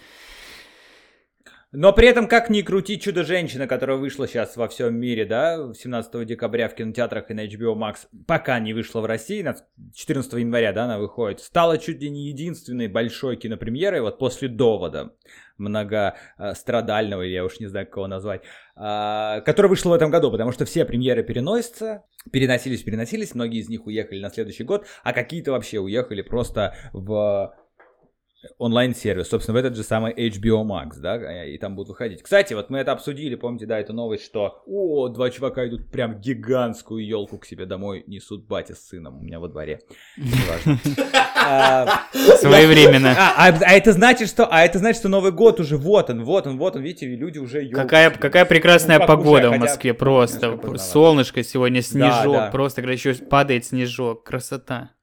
[1.78, 6.26] Но при этом, как ни крути «Чудо-женщина», которая вышла сейчас во всем мире, да, 17
[6.26, 9.46] декабря в кинотеатрах и на HBO Max, пока не вышла в России,
[9.94, 15.16] 14 января, да, она выходит, стала чуть ли не единственной большой кинопремьерой вот после «Довода»
[15.58, 18.42] многострадального, я уж не знаю, как его назвать,
[18.76, 23.70] а, которая вышла в этом году, потому что все премьеры переносятся, переносились, переносились, многие из
[23.70, 27.54] них уехали на следующий год, а какие-то вообще уехали просто в
[28.58, 32.22] онлайн-сервис, собственно, в этот же самый HBO Max, да, и там будут выходить.
[32.22, 36.20] Кстати, вот мы это обсудили, помните, да, эту новость, что, о, два чувака идут прям
[36.20, 39.82] гигантскую елку к себе домой, несут батя с сыном у меня во дворе.
[40.18, 40.80] Неважно.
[41.48, 43.12] А, Своевременно.
[43.12, 46.24] А, а, а это значит, что, а это значит, что Новый год уже вот он,
[46.24, 50.58] вот он, вот он, видите, люди уже Какая, какая прекрасная погода в Москве, просто.
[50.78, 54.95] Солнышко сегодня, снежок, просто, когда еще падает снежок, красота.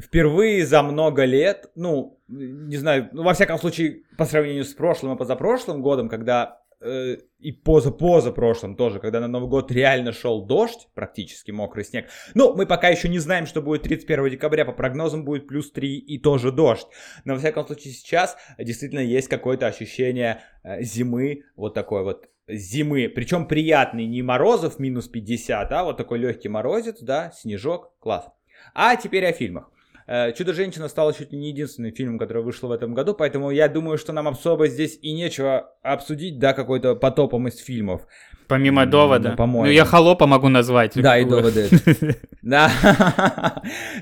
[0.00, 5.14] Впервые за много лет, ну, не знаю, ну, во всяком случае, по сравнению с прошлым
[5.14, 10.88] и позапрошлым годом, когда э, и поза-позапрошлым тоже, когда на Новый год реально шел дождь,
[10.94, 12.06] практически мокрый снег.
[12.34, 15.96] Ну, мы пока еще не знаем, что будет 31 декабря, по прогнозам будет плюс 3
[15.96, 16.88] и тоже дождь.
[17.24, 23.08] Но, во всяком случае, сейчас действительно есть какое-то ощущение э, зимы, вот такой вот зимы,
[23.08, 28.26] причем приятный, не морозов минус 50, а вот такой легкий морозец, да, снежок, класс.
[28.74, 29.70] А теперь о фильмах.
[30.06, 33.68] Э, «Чудо-женщина» стала чуть ли не единственным фильмом, который вышел в этом году, поэтому я
[33.68, 38.02] думаю, что нам особо здесь и нечего обсудить, да, какой-то потопом из фильмов.
[38.46, 39.30] Помимо довода.
[39.30, 39.66] ну, по-моему.
[39.66, 40.92] Ну, я холопа могу назвать.
[40.94, 41.68] Да, и доводы.
[42.42, 42.70] Да,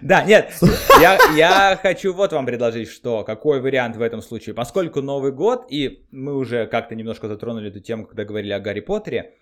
[0.02, 0.52] да, нет,
[1.00, 6.04] я, хочу вот вам предложить, что какой вариант в этом случае, поскольку Новый год, и
[6.10, 9.34] мы уже как-то немножко затронули эту тему, когда говорили о Гарри Поттере,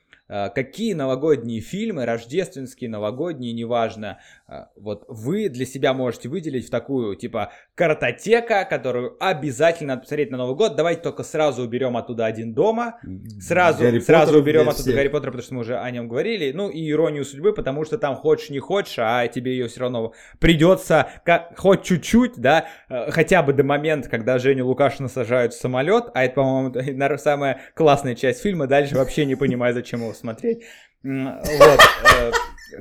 [0.54, 7.16] какие новогодние фильмы, рождественские, новогодние, неважно, э, вот вы для себя можете выделить в такую,
[7.16, 12.54] типа, картотека, которую обязательно надо посмотреть на Новый год, давайте только сразу уберем оттуда один
[12.54, 12.98] дома,
[13.40, 14.94] Сразу, Гарри сразу Поттеров уберем оттуда всех.
[14.94, 16.52] Гарри Поттера, потому что мы уже о нем говорили.
[16.52, 20.12] Ну и иронию судьбы, потому что там хочешь не хочешь, а тебе ее все равно
[20.38, 25.60] придется как, хоть чуть-чуть, да, э, хотя бы до момента, когда Женю Лукашина сажают в
[25.60, 30.62] самолет, а это, по-моему, самая классная часть фильма, дальше вообще не понимаю, зачем его смотреть.
[31.02, 31.80] Вот.
[32.14, 32.32] э,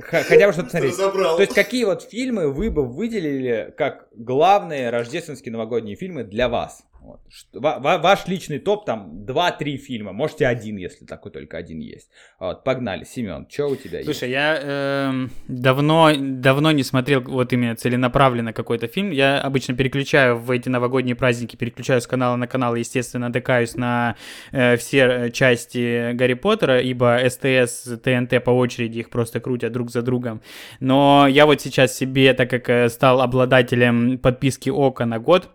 [0.02, 0.96] Хотя бы что-то смотреть.
[0.96, 6.84] То есть какие вот фильмы вы бы выделили как главные рождественские новогодние фильмы для вас?
[7.02, 7.20] Вот.
[7.30, 11.78] Что- ва- ва- ваш личный топ там 2-3 фильма, можете один, если такой только один
[11.80, 12.10] есть.
[12.38, 14.04] Вот, погнали, Семен, что у тебя есть?
[14.04, 19.10] Слушай, я эм, давно, давно не смотрел вот именно целенаправленно какой-то фильм.
[19.10, 24.16] Я обычно переключаю в эти новогодние праздники, переключаю с канала на канал, естественно, натыкаюсь на
[24.52, 29.90] э, все э, части Гарри Поттера, ибо СТС, ТНТ по очереди их просто крутят друг
[29.90, 30.42] за другом.
[30.80, 35.50] Но я вот сейчас себе, так как э, стал обладателем подписки ОКО на год,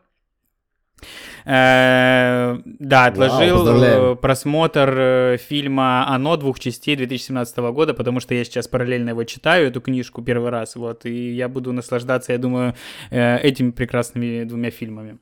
[1.45, 8.43] Э, Да, отложил э, просмотр э, фильма «Оно» двух частей 2017 года, потому что я
[8.43, 12.73] сейчас параллельно его читаю, эту книжку первый раз, вот, и я буду наслаждаться, я думаю,
[13.11, 15.19] этими прекрасными двумя фильмами.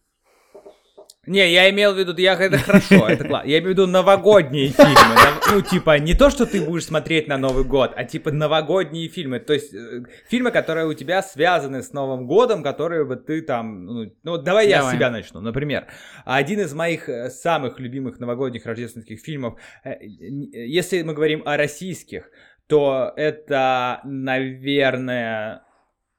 [1.26, 3.48] Не, я имел в виду, я, это хорошо, это классно.
[3.48, 5.16] Я имею в виду новогодние фильмы.
[5.52, 9.40] Ну, типа, не то, что ты будешь смотреть на Новый год, а типа новогодние фильмы.
[9.40, 13.86] То есть, э, фильмы, которые у тебя связаны с Новым годом, которые бы ты там...
[13.86, 15.40] Ну, ну, давай я с себя начну.
[15.40, 15.88] Например,
[16.26, 21.56] один из моих э, самых любимых новогодних рождественских фильмов, э, н- если мы говорим о
[21.56, 22.30] российских,
[22.68, 25.64] то это, наверное,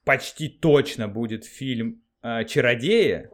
[0.05, 3.29] почти точно будет фильм э, «Чародеи»,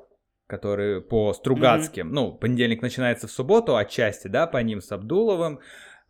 [0.50, 5.60] который по Стругацким, ну, понедельник начинается в субботу, отчасти, да, по ним с Абдуловым,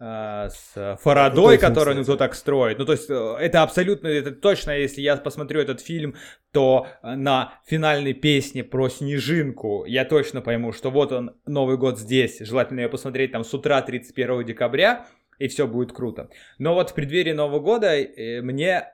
[0.00, 2.78] э, с Фарадой, который ну, кто так строит.
[2.78, 6.16] Ну, то есть, э, это абсолютно, это точно, если я посмотрю этот фильм,
[6.52, 12.38] то на финальной песне про Снежинку я точно пойму, что вот он, Новый год здесь.
[12.40, 15.06] Желательно ее посмотреть там с утра 31 декабря,
[15.38, 16.30] и все будет круто.
[16.58, 17.94] Но вот в преддверии Нового года
[18.42, 18.84] мне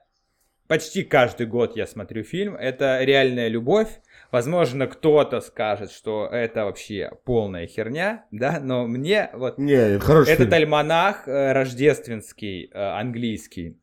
[0.68, 2.56] почти каждый год я смотрю фильм.
[2.56, 3.88] Это реальная любовь.
[4.32, 10.52] Возможно, кто-то скажет, что это вообще полная херня, да, но мне вот Не, этот фильм.
[10.52, 13.78] альманах э, рождественский, э, английский,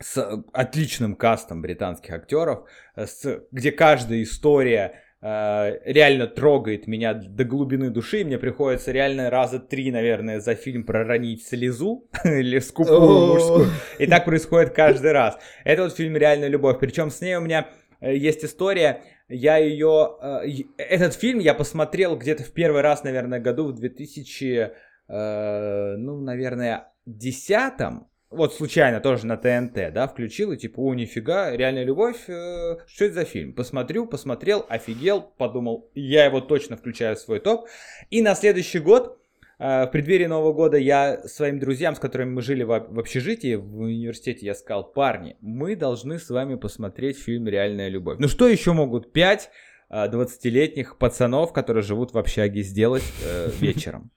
[0.00, 7.44] с отличным кастом британских актеров, э, с, где каждая история э, реально трогает меня до
[7.44, 8.24] глубины души.
[8.24, 13.66] Мне приходится реально раза три, наверное, за фильм проронить слезу или скупую мужскую.
[13.98, 15.38] И так происходит каждый раз.
[15.64, 16.78] Это вот фильм «Реальная любовь».
[16.80, 17.68] Причем с ней у меня
[18.00, 19.02] э, есть история.
[19.32, 20.16] Я ее...
[20.20, 24.72] э, Этот фильм я посмотрел где-то в первый раз, наверное, году в 2000...
[25.08, 28.08] э, Ну, наверное, десятом.
[28.30, 33.04] Вот случайно тоже на ТНТ, да, включил и типа, о, нифига, реальная любовь, э, что
[33.04, 33.52] это за фильм?
[33.52, 37.68] Посмотрю, посмотрел, офигел, подумал, я его точно включаю в свой топ.
[38.08, 39.18] И на следующий год,
[39.62, 44.46] в преддверии Нового года, я своим друзьям, с которыми мы жили в, общежитии, в университете,
[44.46, 48.18] я сказал, парни, мы должны с вами посмотреть фильм «Реальная любовь».
[48.18, 49.50] Ну что еще могут пять
[49.88, 54.10] э, 20-летних пацанов, которые живут в общаге, сделать э, вечером?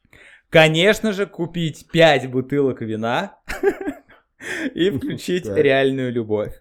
[0.50, 3.38] Конечно же, купить 5 бутылок вина
[4.74, 6.54] и включить реальную любовь.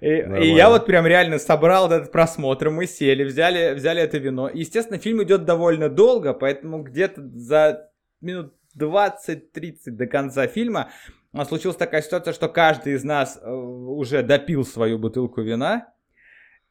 [0.00, 4.50] И, и я вот прям реально собрал этот просмотр, мы сели, взяли, взяли это вино.
[4.52, 7.91] Естественно, фильм идет довольно долго, поэтому где-то за
[8.22, 10.90] минут 20-30 до конца фильма
[11.32, 15.88] а, случилась такая ситуация, что каждый из нас э, уже допил свою бутылку вина,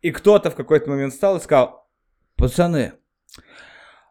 [0.01, 1.89] и кто-то в какой-то момент встал и сказал,
[2.35, 2.93] пацаны,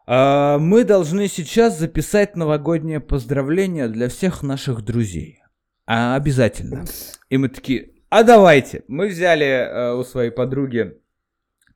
[0.05, 5.41] а, мы должны сейчас записать новогоднее поздравление для всех наших друзей.
[5.85, 6.85] А, обязательно.
[7.29, 8.83] И мы такие, а давайте.
[8.87, 10.97] Мы взяли э, у своей подруги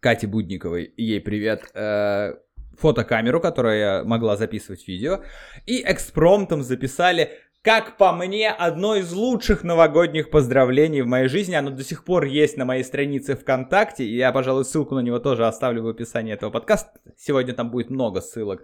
[0.01, 2.35] Кати Будниковой, ей привет, э,
[2.77, 5.21] фотокамеру, которая могла записывать видео,
[5.65, 7.31] и экспромтом записали,
[7.65, 11.55] как по мне, одно из лучших новогодних поздравлений в моей жизни.
[11.55, 15.17] Оно до сих пор есть на моей странице ВКонтакте, и я, пожалуй, ссылку на него
[15.17, 16.91] тоже оставлю в описании этого подкаста.
[17.17, 18.61] Сегодня там будет много ссылок.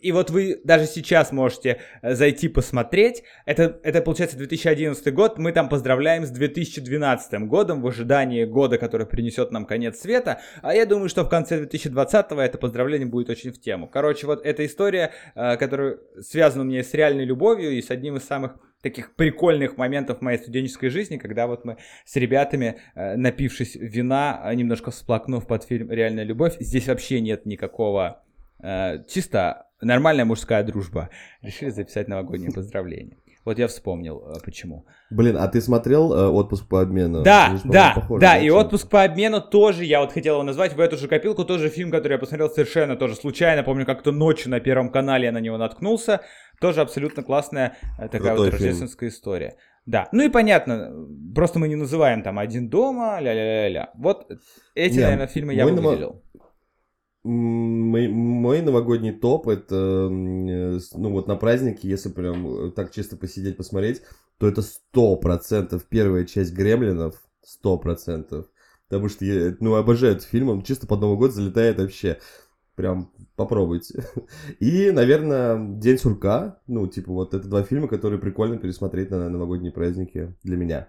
[0.00, 3.22] И вот вы даже сейчас можете э, зайти посмотреть.
[3.44, 5.38] Это, это получается 2011 год.
[5.38, 10.40] Мы там поздравляем с 2012 годом в ожидании года, который принесет нам конец света.
[10.62, 13.86] А я думаю, что в конце 2020 это поздравление будет очень в тему.
[13.86, 18.16] Короче, вот эта история, э, которая связана у меня с реальной любовью и с одним
[18.16, 23.74] из самых таких прикольных моментов моей студенческой жизни, когда вот мы с ребятами, э, напившись
[23.74, 28.22] вина, э, немножко всплакнув под фильм «Реальная любовь», здесь вообще нет никакого
[28.62, 31.08] э, чисто нормальная мужская дружба.
[31.40, 33.16] Решили записать новогоднее поздравление.
[33.46, 34.86] Вот я вспомнил, почему.
[35.10, 37.22] Блин, а ты смотрел отпуск по обмену?
[37.22, 40.42] Да, Они ж, по-моему, да, да, и отпуск по обмену тоже, я вот хотел его
[40.42, 44.12] назвать в эту же копилку, тоже фильм, который я посмотрел совершенно тоже случайно, помню, как-то
[44.12, 46.22] ночью на Первом канале я на него наткнулся,
[46.64, 48.52] тоже абсолютно классная э, такая Крутой вот фильм.
[48.52, 49.56] рождественская история.
[49.84, 50.94] Да, ну и понятно,
[51.34, 53.90] просто мы не называем там «Один дома», ля-ля-ля-ля.
[53.98, 54.26] Вот
[54.74, 56.22] эти, Не, наверное, фильмы я бы намо- выделил.
[57.22, 63.18] Мой, мой новогодний топ это, э, ну вот на празднике, если прям э, так чисто
[63.18, 64.00] посидеть, посмотреть,
[64.38, 68.46] то это сто процентов первая часть Гремлинов, сто процентов.
[68.88, 72.18] Потому что я, ну, обожаю этот фильм, он чисто под Новый год залетает вообще.
[72.74, 74.04] Прям попробуйте.
[74.60, 76.60] И, наверное, День сурка.
[76.66, 80.88] Ну, типа, вот это два фильма, которые прикольно пересмотреть на новогодние праздники для меня.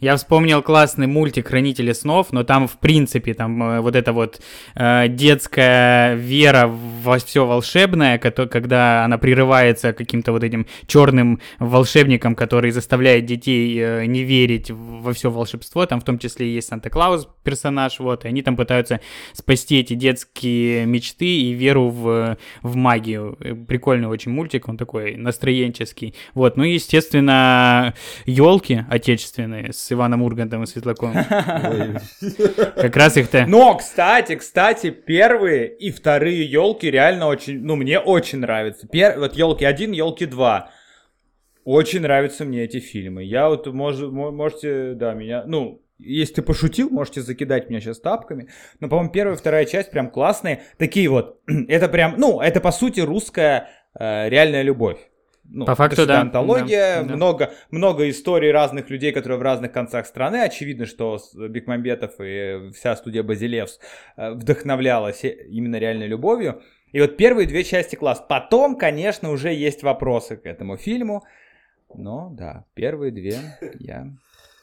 [0.00, 4.40] Я вспомнил классный мультик «Хранители снов», но там, в принципе, там э, вот эта вот
[4.76, 12.70] э, детская вера во все волшебное, когда она прерывается каким-то вот этим черным волшебником, который
[12.70, 15.84] заставляет детей э, не верить во все волшебство.
[15.84, 19.00] Там в том числе есть Санта-Клаус персонаж, вот, и они там пытаются
[19.32, 23.36] спасти эти детские мечты и веру в, в магию.
[23.40, 26.14] Э, Прикольный очень мультик, он такой настроенческий.
[26.34, 27.94] Вот, ну и, естественно,
[28.26, 31.16] елки отечественные с Иваном Ургантом и Светлаковым.
[31.70, 31.96] Ой.
[32.76, 33.46] Как раз их-то...
[33.46, 38.86] Но, кстати, кстати, первые и вторые елки реально очень, ну, мне очень нравятся.
[38.86, 39.18] Пер...
[39.18, 40.70] Вот елки 1, елки 2.
[41.64, 43.24] Очень нравятся мне эти фильмы.
[43.24, 43.98] Я вот, мож...
[43.98, 48.48] мо- можете, да, меня, ну, если ты пошутил, можете закидать меня сейчас тапками.
[48.80, 50.62] Но, по-моему, первая и вторая часть прям классные.
[50.78, 53.68] Такие вот, это прям, ну, это по сути русская
[53.98, 54.98] э, реальная любовь.
[55.50, 56.20] Ну, По факту, да.
[56.20, 57.16] антология, Да, да.
[57.16, 60.42] много, много историй разных людей, которые в разных концах страны.
[60.42, 63.78] Очевидно, что Бекмамбетов и вся студия Базилевс
[64.16, 66.62] э, вдохновлялась именно реальной любовью.
[66.92, 68.22] И вот первые две части класс.
[68.28, 71.24] Потом, конечно, уже есть вопросы к этому фильму.
[71.94, 73.38] Но, да, первые две
[73.78, 74.08] я...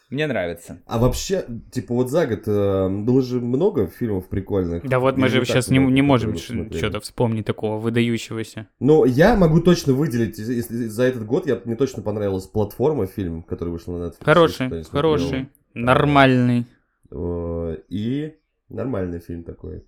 [0.09, 0.81] Мне нравится.
[0.85, 4.87] А вообще, типа вот за год э, было же много фильмов прикольных.
[4.87, 8.67] Да вот мы же сейчас не, не можем что-то вспомнить такого выдающегося.
[8.79, 13.41] Но я могу точно выделить, если за этот год я, мне точно понравилась «Платформа» фильм,
[13.43, 14.17] который вышел на Netflix.
[14.23, 16.65] Хороший, хороший, нормальный.
[17.11, 18.35] Э, И
[18.69, 19.83] нормальный фильм такой.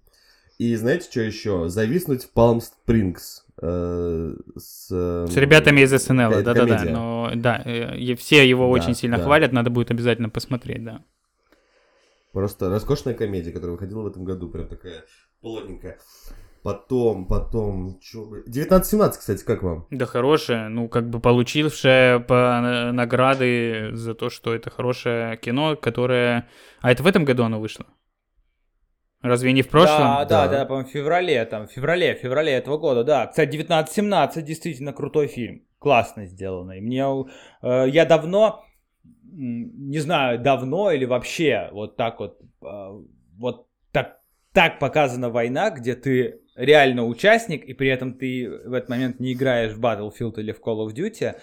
[0.57, 1.69] И знаете, что еще?
[1.69, 3.45] «Зависнуть в Палм Спрингс».
[3.61, 6.83] э, С, С ребятами из СНЛ, да-да-да.
[6.85, 9.23] Но да, э, все его Да, очень сильно да.
[9.23, 11.03] хвалят, надо будет обязательно посмотреть, да.
[12.33, 15.03] Просто роскошная комедия, которая выходила в этом году, прям такая
[15.41, 15.97] плотненькая.
[16.63, 18.43] Потом, потом, чё бы...
[18.47, 19.87] 19-17, кстати, как вам?
[19.89, 26.49] Да хорошее, ну как бы получившее по награды за то, что это хорошее кино, которое...
[26.81, 27.85] А это в этом году оно вышло?
[29.21, 29.99] Разве не в прошлом?
[29.99, 30.59] Да, да, Да.
[30.59, 33.27] да, по-моему, в феврале, там, в феврале, в феврале этого года, да.
[33.27, 35.63] Кстати, 1917 действительно крутой фильм.
[35.79, 36.81] Классно сделанный.
[36.81, 37.03] Мне,
[37.61, 38.63] э, я давно,
[39.23, 43.01] не знаю, давно или вообще вот так вот, э,
[43.39, 44.19] вот так,
[44.53, 49.33] так показана война, где ты реально участник, и при этом ты в этот момент не
[49.33, 51.35] играешь в Battlefield или в Call of Duty.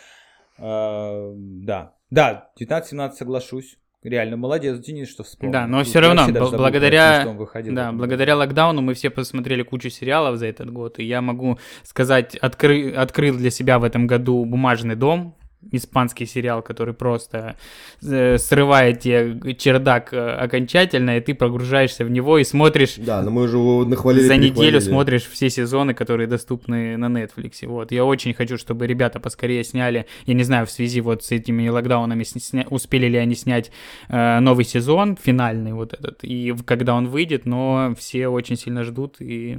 [0.59, 3.79] Э, да, да, 1917 соглашусь.
[4.05, 5.53] Реально, молодец, Денис, что вспомнил.
[5.53, 10.37] Да, но все равно, бл- благодаря- выходил Да, благодаря локдауну мы все посмотрели кучу сериалов
[10.37, 14.95] за этот год, и я могу сказать, откры- открыл для себя в этом году «Бумажный
[14.95, 15.35] дом»,
[15.73, 17.57] испанский сериал, который просто
[18.03, 23.31] э, срывает тебе чердак э, окончательно, и ты прогружаешься в него и смотришь Да, но
[23.31, 24.27] мы уже его нахвалили.
[24.27, 27.67] за неделю смотришь все сезоны, которые доступны на Netflix.
[27.67, 27.93] Вот.
[27.93, 31.69] Я очень хочу, чтобы ребята поскорее сняли, я не знаю, в связи вот с этими
[31.69, 33.71] локдаунами, сня- успели ли они снять
[34.09, 39.17] э, новый сезон, финальный вот этот, и когда он выйдет, но все очень сильно ждут,
[39.21, 39.59] и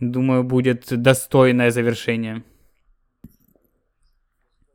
[0.00, 2.42] думаю, будет достойное завершение.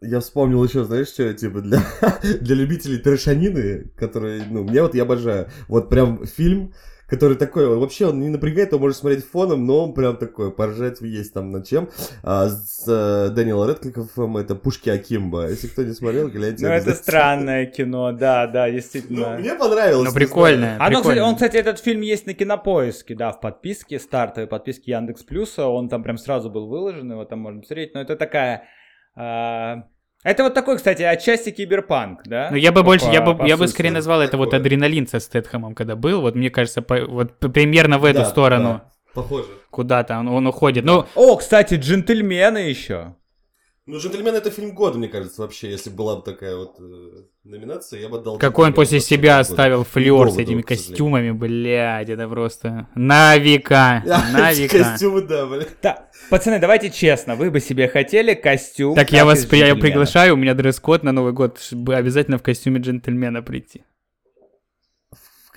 [0.01, 1.79] Я вспомнил еще, знаешь, что, типа, для,
[2.41, 5.49] для любителей трешанины, которые, ну, мне вот я обожаю.
[5.67, 6.73] Вот прям фильм,
[7.07, 10.51] который такой, он вообще он не напрягает, его можно смотреть фоном, но он прям такой,
[10.51, 11.89] поржать есть там над чем.
[12.21, 15.49] А, с э, Дэниелом Редклиффом это «Пушки Акимба».
[15.49, 16.67] Если кто не смотрел, гляньте.
[16.67, 19.37] Ну, это странное кино, да, да, Ну, действительно.
[19.39, 20.09] мне понравилось.
[20.09, 20.75] Ну, прикольное.
[20.75, 21.23] Оно, кстати, прикольно.
[21.23, 25.89] он, кстати, этот фильм есть на Кинопоиске, да, в подписке, стартовой подписке Яндекс Плюса, он
[25.89, 28.65] там прям сразу был выложен, его там можно посмотреть, но это такая...
[29.17, 29.83] а,
[30.23, 32.49] Это вот такой, кстати, отчасти киберпанк, да?
[32.51, 35.07] Ну, я бы По- больше, я бы, по я бы скорее назвал это вот адреналин
[35.07, 36.21] со Стэтхэмом, когда был.
[36.21, 39.47] Вот мне кажется, по- вот примерно в эту Да, сторону да, похоже.
[39.69, 40.83] куда-то он, он уходит.
[40.85, 43.15] Ну, О, кстати, джентльмены еще.
[43.87, 45.71] Ну, «Джентльмен» это фильм года, мне кажется, вообще.
[45.71, 48.37] Если была бы такая вот э, номинация, я бы отдал...
[48.37, 49.39] какой он после себя года.
[49.39, 54.79] оставил флер с этими костюмами, блядь, это просто на века, на века.
[54.79, 55.67] Костюмы, да, блин.
[55.79, 58.93] Так, пацаны, давайте честно, вы бы себе хотели костюм...
[58.93, 62.81] Так я вас я приглашаю, у меня дресс-код на Новый год, чтобы обязательно в костюме
[62.81, 63.85] джентльмена прийти.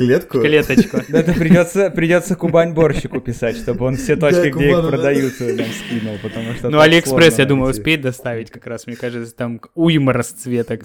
[0.01, 0.38] Клетку.
[0.38, 0.98] В клеточку.
[1.09, 5.66] Да, это придется, придется Кубань борщику писать, чтобы он все точки, где их продаются, нам
[5.66, 6.70] скинул, потому что...
[6.70, 10.84] Ну, Алиэкспресс, я думаю, успеет доставить как раз, мне кажется, там уйма расцветок.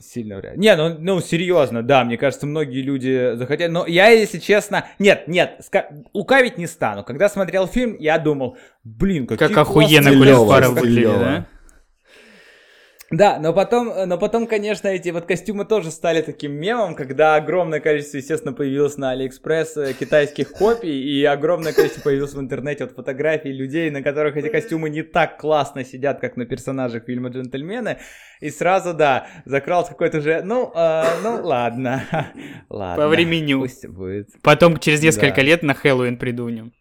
[0.00, 0.60] Сильно вряд ли.
[0.60, 3.68] Не, ну, ну, серьезно, да, мне кажется, многие люди захотели.
[3.68, 4.86] Но я, если честно...
[4.98, 7.04] Нет, нет, ска- лукавить не стану.
[7.04, 11.18] Когда смотрел фильм, я думал, блин, какие Как охуенно выглядит, клёво.
[11.18, 11.46] да?
[13.12, 17.78] Да, но потом, но потом, конечно, эти вот костюмы тоже стали таким мемом, когда огромное
[17.78, 22.94] количество, естественно, появилось на Алиэкспресс э, китайских копий, и огромное количество появилось в интернете вот
[22.94, 27.98] фотографий людей, на которых эти костюмы не так классно сидят, как на персонажах фильма «Джентльмены»,
[28.40, 32.02] и сразу, да, закрался какой-то же, ну, э, ну, ладно,
[32.70, 33.04] ладно.
[33.04, 33.52] По времени.
[33.52, 34.30] Пусть будет.
[34.42, 35.42] Потом через несколько Да.
[35.42, 36.72] лет на Хэллоуин придумаем.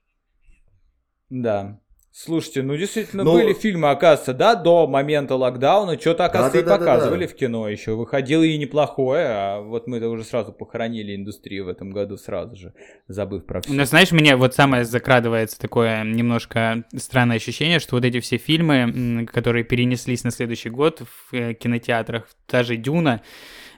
[1.29, 1.80] Да.
[2.13, 6.95] Слушайте, ну действительно Ну- были фильмы, оказывается, да, до момента локдауна, что-то, оказывается, и Да-да-да-да-да.
[6.97, 7.95] показывали в кино еще.
[7.95, 12.73] Выходило и неплохое, а вот мы-то уже сразу похоронили индустрию в этом году сразу же,
[13.07, 13.71] забыв про все.
[13.71, 19.25] Но знаешь, мне вот самое закрадывается такое немножко странное ощущение, что вот эти все фильмы,
[19.31, 23.21] которые перенеслись на следующий год в э, кинотеатрах, та же Дюна,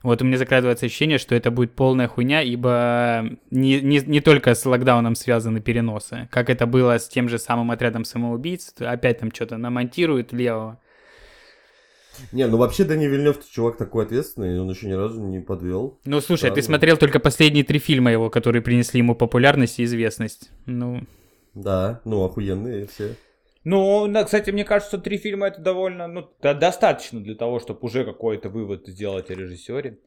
[0.03, 4.53] вот у меня закрадывается ощущение, что это будет полная хуйня, ибо не, не, не только
[4.53, 9.33] с локдауном связаны переносы, как это было с тем же самым отрядом самоубийц, опять там
[9.33, 10.79] что-то намонтируют левого.
[12.31, 15.97] Не, ну вообще Дани Вильнев чувак такой ответственный, он еще ни разу не подвел.
[16.05, 19.83] Ну, слушай, Да, ты смотрел только последние три фильма его, которые принесли ему популярность и
[19.83, 20.51] известность.
[20.65, 21.01] Ну,
[21.53, 23.15] Да, ну охуенные все.
[23.64, 28.49] Ну, кстати, мне кажется, три фильма это довольно, ну, достаточно для того, чтобы уже какой-то
[28.49, 29.99] вывод сделать о режиссере.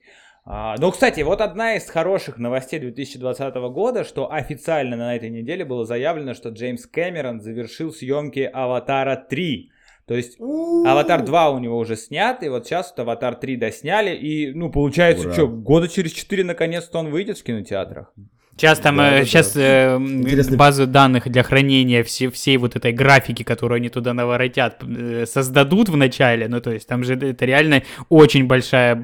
[0.44, 5.64] А, ну, кстати, вот одна из хороших новостей 2020 года, что официально на этой неделе
[5.64, 9.70] было заявлено, что Джеймс Кэмерон завершил съемки «Аватара 3».
[10.06, 14.14] То есть Аватар 2 у него уже снят, и вот сейчас вот Аватар 3 досняли,
[14.14, 15.32] и, ну, получается, Ура.
[15.32, 18.12] что, года через 4 наконец-то он выйдет в кинотеатрах.
[18.56, 19.60] Сейчас там, Да, э, да, сейчас да.
[19.60, 20.56] э, Интересно.
[20.56, 25.90] базу данных для хранения все, всей вот этой графики, которую они туда наворотят, э, создадут
[25.90, 26.48] в начале.
[26.48, 28.96] Ну, то есть там же это реально очень большая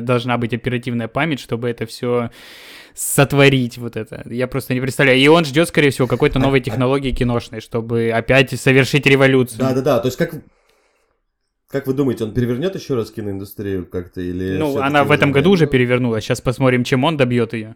[0.00, 2.30] должна быть оперативная память, чтобы это все
[2.94, 4.22] сотворить вот это.
[4.26, 5.18] Я просто не представляю.
[5.18, 9.58] И он ждет, скорее всего, какой-то новой технологии киношной, чтобы опять совершить революцию.
[9.58, 10.34] Да-да-да, то есть как...
[11.68, 14.58] Как вы думаете, он перевернет еще раз киноиндустрию как-то или...
[14.58, 16.22] Ну, она в этом году уже перевернулась.
[16.22, 17.74] Сейчас посмотрим, чем он добьет ее.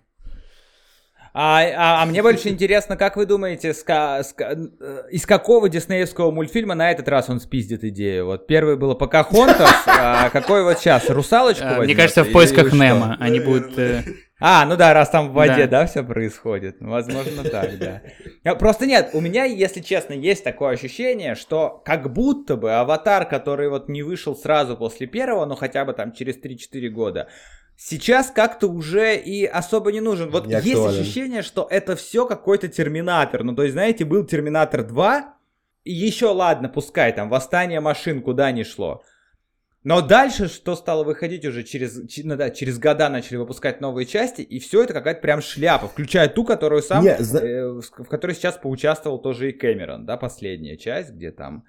[1.35, 5.27] А, а- а мне больше интересно, как вы думаете, с ка- с ка- э, из
[5.27, 8.27] какого диснеевского мультфильма на этот раз он спиздит идею?
[8.27, 11.09] Вот первый было Покахонтас, а какой вот сейчас?
[11.11, 12.73] Русалочку А, Мне возьмет кажется, в поисках?
[12.73, 13.79] Немо они будут...
[13.79, 14.03] э,
[14.41, 15.81] А, ну да, раз там в воде, Да.
[15.81, 16.81] да, все происходит.
[16.81, 18.55] Ну, Возможно, так, да.
[18.55, 23.69] Просто нет, у меня, если честно, есть такое ощущение, что как будто бы аватар, который
[23.69, 27.29] вот не вышел сразу после первого, но хотя бы там через 3-4 года,
[27.79, 30.31] сейчас как-то уже и особо не нужен.
[30.31, 33.45] Вот Не есть ощущение, что это все какой-то терминатор.
[33.45, 35.35] Ну, то есть, знаете, был терминатор 2,
[35.85, 39.03] и еще ладно, пускай там восстание машин куда ни шло.
[39.85, 44.43] Но дальше, что стало выходить уже через, ну да, через года начали выпускать новые части,
[44.43, 48.35] и все это какая-то прям шляпа, включая ту, которую сам, Не, э, в в которой
[48.35, 51.65] сейчас поучаствовал тоже и Кэмерон, да, последняя часть, где там...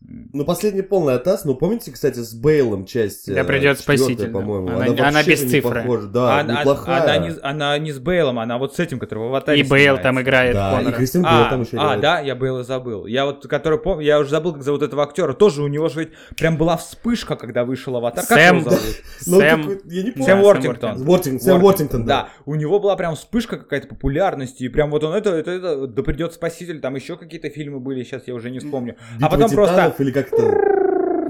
[0.00, 3.26] Ну, последний полный атас, ну, помните, кстати, с Бейлом часть...
[3.34, 4.68] Да э, придет четвёртая, спаситель, по-моему.
[4.68, 5.80] Она- она же без не цифры.
[5.82, 6.06] похожа.
[6.06, 7.02] Да, она, неплохая.
[7.02, 9.64] она не, с- она не с Бейлом, она вот с этим, который в Аватаре И
[9.64, 10.92] Бейл там играет Да, и.
[10.92, 12.00] Кристин Бейл А, там еще а, играет.
[12.00, 13.06] да, я Бейла забыл.
[13.06, 15.32] Я вот, который помню, я уже забыл, как зовут этого актера.
[15.32, 18.24] Тоже у него же ведь прям была вспышка, когда вышел Аватар.
[18.24, 18.58] Как Сэм.
[18.60, 18.94] его зовут?
[19.26, 19.62] Ну, Сэм...
[19.62, 20.24] какой- я не помню.
[20.26, 21.02] Сэм Уортингтон.
[21.08, 22.28] Уортинг- Сэм Уортингтон, да.
[22.46, 26.02] У него была прям вспышка какая-то популярности, и прям вот он это, это, это да
[26.04, 28.94] придет спаситель, там еще какие-то фильмы были, сейчас я уже не вспомню.
[29.20, 29.87] А потом просто...
[30.00, 30.77] или как-то...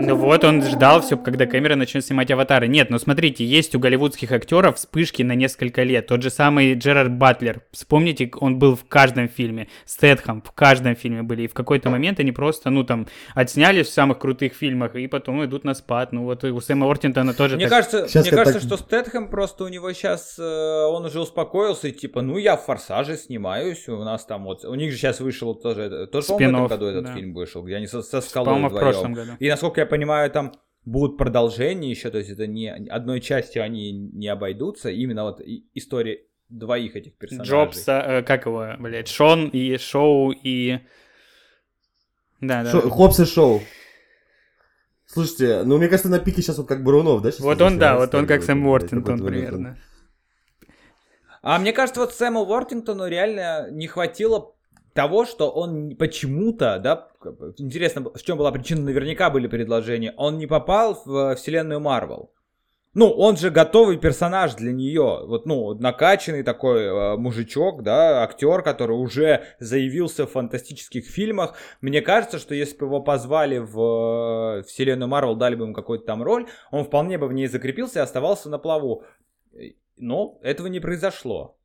[0.01, 2.68] Ну вот, он ждал все, когда Кэмерон начнет снимать аватары.
[2.68, 6.07] Нет, ну смотрите, есть у голливудских актеров вспышки на несколько лет.
[6.07, 7.62] Тот же самый Джерард Батлер.
[7.72, 9.66] Вспомните, он был в каждом фильме.
[9.86, 11.42] Стэтхэм в каждом фильме были.
[11.42, 15.44] И в какой-то момент они просто, ну там, отснялись в самых крутых фильмах, и потом
[15.44, 16.12] идут на спад.
[16.12, 17.78] Ну вот и у Сэма Уортингтона тоже Мне так.
[17.78, 21.92] кажется, Щас мне кажется, так- что Стэтхэм просто у него сейчас, он уже успокоился, и
[21.92, 25.57] типа, ну я в Форсаже снимаюсь, у нас там вот, у них же сейчас вышел
[25.57, 27.14] тоже, тоже, по-моему, в этом году этот да.
[27.14, 28.78] фильм вышел, где они со, со скалой вдвоем.
[28.78, 29.32] прошлом году.
[29.40, 30.53] И насколько я понимаю, там
[30.84, 35.66] будут продолжения еще, то есть это не одной частью они не обойдутся, именно вот и-
[35.74, 37.51] история двоих этих персонажей.
[37.51, 40.78] Джобса, э, как его, блядь, Шон и Шоу и...
[42.41, 42.70] Да, да.
[42.70, 43.61] Шо- Хопс и Шоу.
[45.07, 47.30] Слушайте, ну мне кажется, на пике сейчас вот как Бурунов, да?
[47.32, 49.78] сейчас Вот он, да, вот он как Сэм Уортингтон примерно.
[51.43, 54.55] А мне кажется, вот Сэму Уортингтону реально не хватило
[54.99, 57.07] того, что он почему-то, да,
[57.57, 62.32] интересно, в чем была причина, наверняка были предложения, он не попал в вселенную Марвел.
[62.94, 65.20] Ну, он же готовый персонаж для нее.
[65.24, 71.55] Вот, ну, накачанный такой э, мужичок, да, актер, который уже заявился в фантастических фильмах.
[71.80, 76.07] Мне кажется, что если бы его позвали в э, вселенную Марвел, дали бы ему какую-то
[76.07, 79.05] там роль, он вполне бы в ней закрепился и оставался на плаву.
[79.96, 81.57] Но этого не произошло.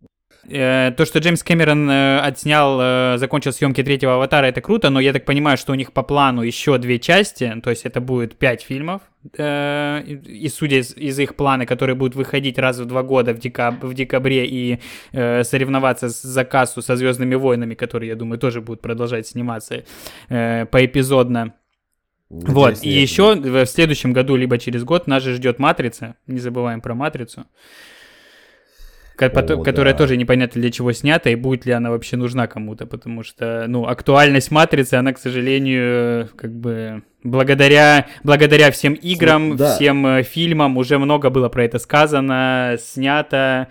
[0.49, 4.99] Э, То, что Джеймс Кэмерон э, отснял, э, закончил съемки третьего аватара, это круто, но
[4.99, 8.35] я так понимаю, что у них по плану еще две части, то есть это будет
[8.37, 9.01] пять фильмов.
[9.37, 13.81] И, судя из, из их плана, которые будут выходить раз в два года в, декаб-
[13.81, 14.79] в декабре и
[15.13, 19.83] э, соревноваться с- за кассу со Звездными войнами, которые, я думаю, тоже будут продолжать сниматься
[20.29, 21.53] э, поэпизодно.
[22.29, 26.15] Вот, и еще в следующем году, либо через год, нас же ждет Матрица.
[26.27, 27.45] Не забываем про Матрицу.
[29.15, 29.97] Ко- пото- О, которая да.
[29.97, 33.87] тоже непонятно для чего снята, и будет ли она вообще нужна кому-то, потому что, ну,
[33.87, 39.75] актуальность Матрицы, она, к сожалению, как бы благодаря, благодаря всем играм, да.
[39.75, 43.69] всем э, фильмам уже много было про это сказано, снято.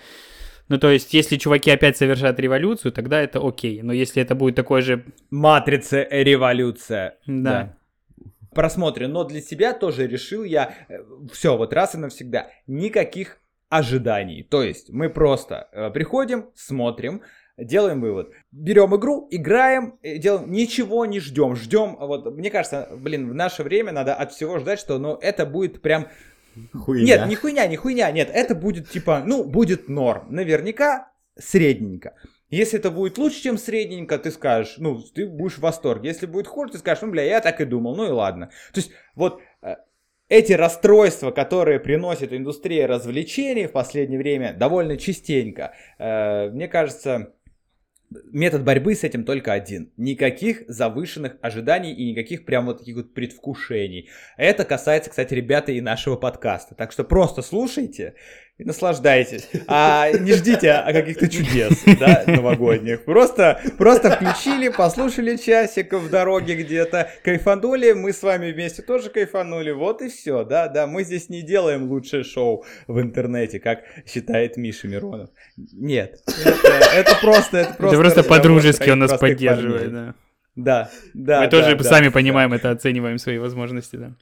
[0.68, 3.82] Ну, то есть, если чуваки опять совершат революцию, тогда это окей.
[3.82, 5.04] Но если это будет такой же...
[5.30, 7.16] Матрица революция.
[7.26, 7.76] Да.
[8.54, 9.12] Просмотрен.
[9.12, 10.72] Но для себя тоже решил я,
[11.30, 13.41] все, вот раз и навсегда, никаких
[13.72, 14.42] ожиданий.
[14.42, 17.22] То есть мы просто э, приходим, смотрим,
[17.56, 18.30] делаем вывод.
[18.50, 21.56] Берем игру, играем, э, делаем, ничего не ждем.
[21.56, 25.46] Ждем, вот, мне кажется, блин, в наше время надо от всего ждать, что, ну, это
[25.46, 26.08] будет прям
[26.74, 27.06] Хуйня.
[27.06, 30.26] нет, не хуйня, не хуйня, нет, это будет типа, ну, будет норм.
[30.28, 32.14] Наверняка средненько.
[32.50, 36.10] Если это будет лучше, чем средненько, ты скажешь, ну, ты будешь в восторге.
[36.10, 38.50] Если будет хуже, ты скажешь, ну, бля, я так и думал, ну и ладно.
[38.74, 39.40] То есть, вот
[40.32, 47.34] эти расстройства, которые приносит индустрия развлечений в последнее время довольно частенько, э, мне кажется,
[48.32, 49.92] метод борьбы с этим только один.
[49.98, 54.08] Никаких завышенных ожиданий и никаких прям вот таких вот предвкушений.
[54.38, 56.74] Это касается, кстати, ребята, и нашего подкаста.
[56.74, 58.14] Так что просто слушайте
[58.62, 59.48] и наслаждайтесь.
[59.66, 63.04] А не ждите о каких-то чудес, да, новогодних.
[63.04, 69.72] Просто, просто включили, послушали часик в дороге где-то, кайфанули, мы с вами вместе тоже кайфанули,
[69.72, 74.56] вот и все, да, да, мы здесь не делаем лучшее шоу в интернете, как считает
[74.56, 75.30] Миша Миронов.
[75.56, 77.96] Нет, это, это просто, это просто...
[77.96, 80.14] Это просто по-дружески он нас поддерживает, да.
[80.54, 81.40] Да, да.
[81.40, 82.56] Мы тоже да, сами да, понимаем да.
[82.56, 84.14] это, оцениваем свои возможности, да.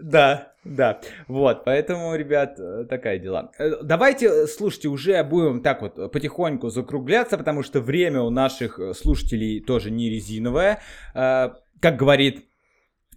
[0.00, 1.00] Да, да.
[1.26, 3.50] Вот, поэтому, ребят, э, такая дела.
[3.58, 8.78] Э, давайте, э, слушайте, уже будем так вот потихоньку закругляться, потому что время у наших
[8.94, 10.80] слушателей тоже не резиновое.
[11.14, 12.44] Как говорит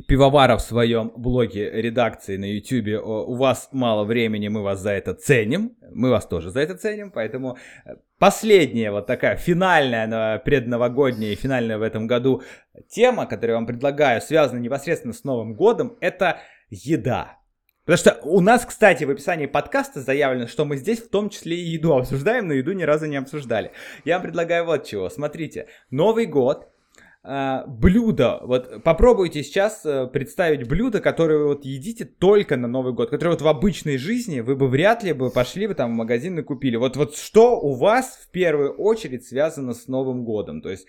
[0.08, 5.14] Пивоваров в своем блоге редакции на YouTube, у вас мало времени, мы вас за это
[5.14, 7.58] ценим, мы вас тоже за это ценим, поэтому
[8.18, 12.44] последняя вот такая финальная, предновогодняя и финальная в этом году
[12.90, 16.40] тема, которую я вам предлагаю, связана непосредственно с Новым годом, это
[16.70, 17.40] еда.
[17.90, 21.58] Потому что у нас, кстати, в описании подкаста заявлено, что мы здесь в том числе
[21.58, 23.72] и еду обсуждаем, но еду ни разу не обсуждали.
[24.06, 25.10] Я вам предлагаю вот чего.
[25.10, 26.68] Смотрите, Новый год,
[27.24, 28.42] э, блюдо.
[28.44, 33.32] Вот попробуйте сейчас э, представить блюдо, которое вы вот едите только на Новый год, которое
[33.32, 36.44] вот в обычной жизни вы бы вряд ли бы пошли бы там в магазин и
[36.44, 36.76] купили.
[36.76, 40.62] Вот, вот что у вас в первую очередь связано с Новым годом?
[40.62, 40.86] То есть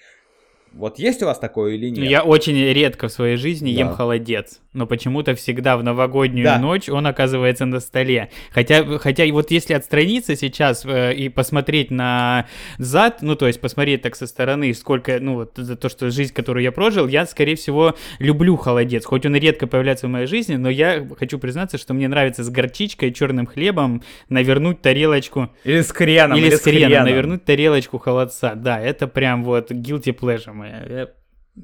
[0.73, 2.09] вот есть у вас такое или нет?
[2.09, 3.81] Я очень редко в своей жизни да.
[3.81, 6.59] ем холодец, но почему-то всегда в новогоднюю да.
[6.59, 8.31] ночь он оказывается на столе.
[8.51, 12.47] Хотя, хотя вот если отстраниться сейчас э, и посмотреть на
[12.79, 16.33] зад, ну то есть посмотреть так со стороны, сколько, ну вот за то, что жизнь,
[16.33, 19.05] которую я прожил, я, скорее всего, люблю холодец.
[19.05, 22.45] Хоть он и редко появляется в моей жизни, но я хочу признаться, что мне нравится
[22.45, 25.51] с горчичкой, черным хлебом навернуть тарелочку.
[25.65, 26.39] Или с хреном.
[26.39, 28.55] Или, или с хреном, навернуть тарелочку холодца.
[28.55, 30.87] Да, это прям вот guilty pleasure моя.
[30.89, 31.09] Я,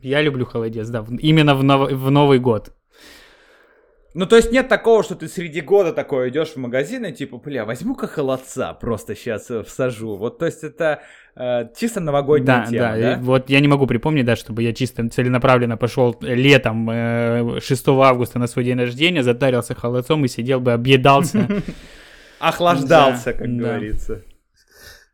[0.02, 2.72] я люблю холодец, да, именно в, нов, в Новый год.
[4.16, 7.36] Ну, то есть нет такого, что ты среди года такой идешь в магазин и типа,
[7.36, 10.16] бля, возьму-ка холодца, просто сейчас э, всажу.
[10.16, 11.02] Вот, то есть это
[11.34, 13.16] э, чисто новогодняя да, тема, да?
[13.16, 13.18] да?
[13.20, 18.38] вот я не могу припомнить, да, чтобы я чисто целенаправленно пошел летом э, 6 августа
[18.38, 21.47] на свой день рождения, затарился холодцом и сидел бы, объедался.
[22.38, 24.22] Охлаждался, как говорится.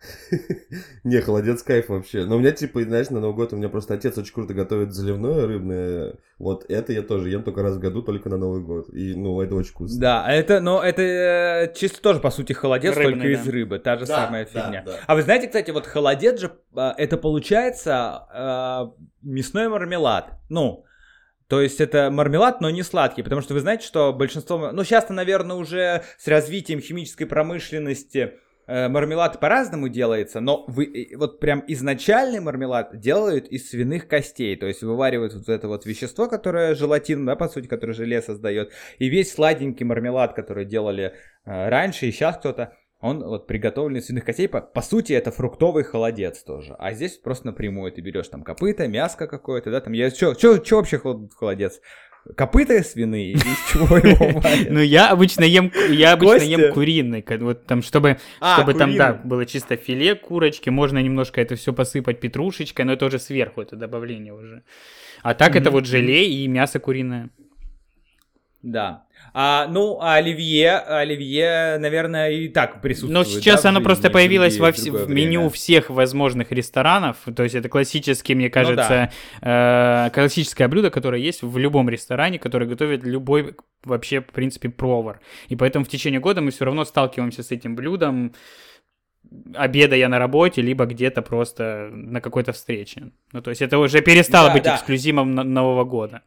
[1.05, 2.25] Не, холодец кайф вообще.
[2.25, 4.93] Но у меня, типа, знаешь, на Новый год у меня просто отец очень круто готовит
[4.93, 6.15] заливное рыбное.
[6.39, 8.89] Вот это я тоже ем только раз в году, только на Новый год.
[8.93, 10.01] И, ну, это очень вкусно.
[10.01, 13.31] Да, это, но это э, чисто тоже, по сути, холодец, Рыбный, только да.
[13.31, 13.79] из рыбы.
[13.79, 14.83] Та же да, самая да, фигня.
[14.85, 14.97] Да.
[15.07, 20.33] А вы знаете, кстати, вот холодец же, э, это получается э, мясной мармелад.
[20.49, 20.85] Ну,
[21.47, 25.13] то есть это мармелад, но не сладкий, потому что вы знаете, что большинство, ну сейчас-то,
[25.13, 32.41] наверное, уже с развитием химической промышленности Э, мармелад по-разному делается, но вы, вот прям изначальный
[32.41, 37.37] мармелад делают из свиных костей, то есть вываривают вот это вот вещество, которое желатин, да,
[37.37, 41.15] по сути, которое желе создает, и весь сладенький мармелад, который делали
[41.45, 45.33] э, раньше, и сейчас кто-то, он вот приготовлен из свиных костей, по, по сути, это
[45.33, 49.93] фруктовый холодец тоже, а здесь просто напрямую ты берешь там копыта, мяско какое-то, да, там,
[49.93, 50.35] я, что
[50.71, 51.81] вообще холодец?
[52.37, 57.83] Копыта свиные, из чего его Ну, я обычно ем, я обычно ем куриный, вот там,
[57.83, 62.85] чтобы, а, чтобы там, да, было чисто филе курочки, можно немножко это все посыпать петрушечкой,
[62.85, 64.63] но это уже сверху, это добавление уже.
[65.23, 67.31] А так это вот желе и мясо куриное.
[68.63, 69.07] Да.
[69.35, 73.13] А, ну, а оливье, оливье, наверное, и так присутствует.
[73.13, 77.17] Но сейчас да, оно просто появилось во вс- в меню всех возможных ресторанов.
[77.35, 80.07] То есть это классический, мне кажется, ну, да.
[80.07, 85.21] э- классическое блюдо, которое есть в любом ресторане, которое готовит любой вообще, в принципе, повар.
[85.49, 88.33] И поэтому в течение года мы все равно сталкиваемся с этим блюдом
[89.55, 93.13] обедая на работе, либо где-то просто на какой-то встрече.
[93.33, 94.77] Ну, то есть это уже перестало да, быть да.
[94.77, 96.23] эксклюзивом Нового года.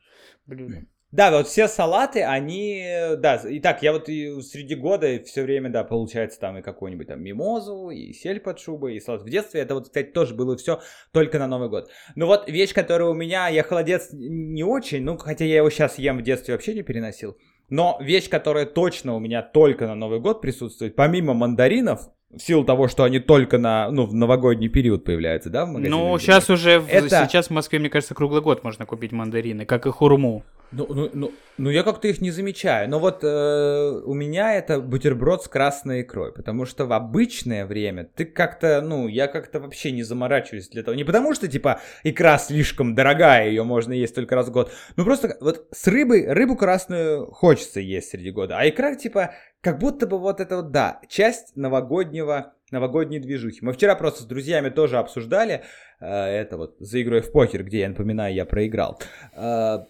[0.46, 0.86] Блюдо.
[1.12, 2.84] Да, вот все салаты, они,
[3.18, 7.08] да, и так, я вот и среди года все время, да, получается там и какую-нибудь
[7.08, 9.22] там мимозу, и сель под шубой, и салат.
[9.22, 10.82] В детстве это вот, кстати, тоже было все
[11.14, 11.90] только на Новый год.
[12.16, 15.98] Ну вот вещь, которая у меня, я холодец не очень, ну, хотя я его сейчас
[15.98, 17.38] ем в детстве вообще не переносил,
[17.70, 22.66] но вещь, которая точно у меня только на Новый год присутствует, помимо мандаринов, в силу
[22.66, 25.96] того, что они только на, ну, в новогодний период появляются, да, в магазине?
[25.96, 27.26] Ну, сейчас уже, это...
[27.28, 30.44] сейчас в Москве, мне кажется, круглый год можно купить мандарины, как и хурму.
[30.72, 32.90] Ну, ну, ну, ну, я как-то их не замечаю.
[32.90, 38.10] Но вот э, у меня это бутерброд с красной икрой, потому что в обычное время
[38.16, 40.96] ты как-то, ну, я как-то вообще не заморачиваюсь для того.
[40.96, 44.72] Не потому что, типа, икра слишком дорогая, ее можно есть только раз в год.
[44.98, 48.58] Ну, просто вот с рыбой, рыбу красную хочется есть среди года.
[48.58, 53.60] А икра, типа, как будто бы вот это вот, да, часть новогоднего новогодней движухи.
[53.62, 55.64] Мы вчера просто с друзьями тоже обсуждали
[56.00, 59.00] э, это вот за игрой в покер, где, я напоминаю, я проиграл.
[59.34, 59.86] Э,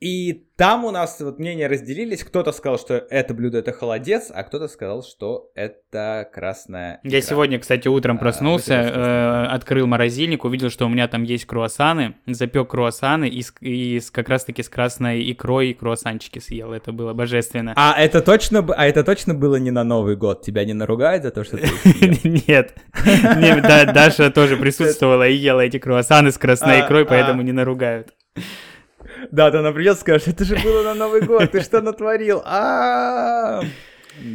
[0.00, 2.22] и там у нас вот мнения разделились.
[2.22, 7.16] Кто-то сказал, что это блюдо это холодец, а кто-то сказал, что это красная икра.
[7.16, 11.46] Я сегодня, кстати, утром А, проснулся, э, открыл морозильник, увидел, что у меня там есть
[11.46, 16.72] круассаны, запек круассаны и, и как раз-таки с красной икрой круассанчики съел.
[16.72, 17.72] Это было божественно.
[17.76, 20.42] А это точно, а это точно было не на Новый год?
[20.42, 21.68] Тебя не наругают за то, что ты?
[22.28, 22.74] Нет.
[23.04, 27.06] Не, да, Даша тоже присутствовала и ела эти круассаны с красной А, икрой, а.
[27.06, 28.14] поэтому не наругают.
[29.30, 32.42] Да, ты нам придется скажешь, это же было на Новый год, ты что натворил?
[32.44, 33.60] А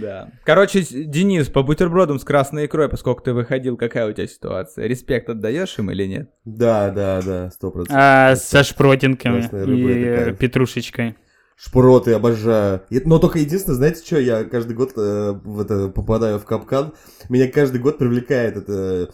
[0.02, 0.30] Да.
[0.46, 4.88] Короче, Денис, по бутербродам с красной икрой, поскольку ты выходил, какая у тебя ситуация?
[4.88, 6.30] Респект отдаешь им или нет?
[6.46, 7.98] Да, да, да, сто процентов.
[8.00, 9.42] А, со шпротинками
[10.30, 11.16] и петрушечкой.
[11.56, 12.82] Шпроты обожаю.
[12.90, 16.94] И- Но только единственное, знаете что, я каждый год э, в это, попадаю в капкан.
[17.30, 19.12] Меня каждый год привлекает это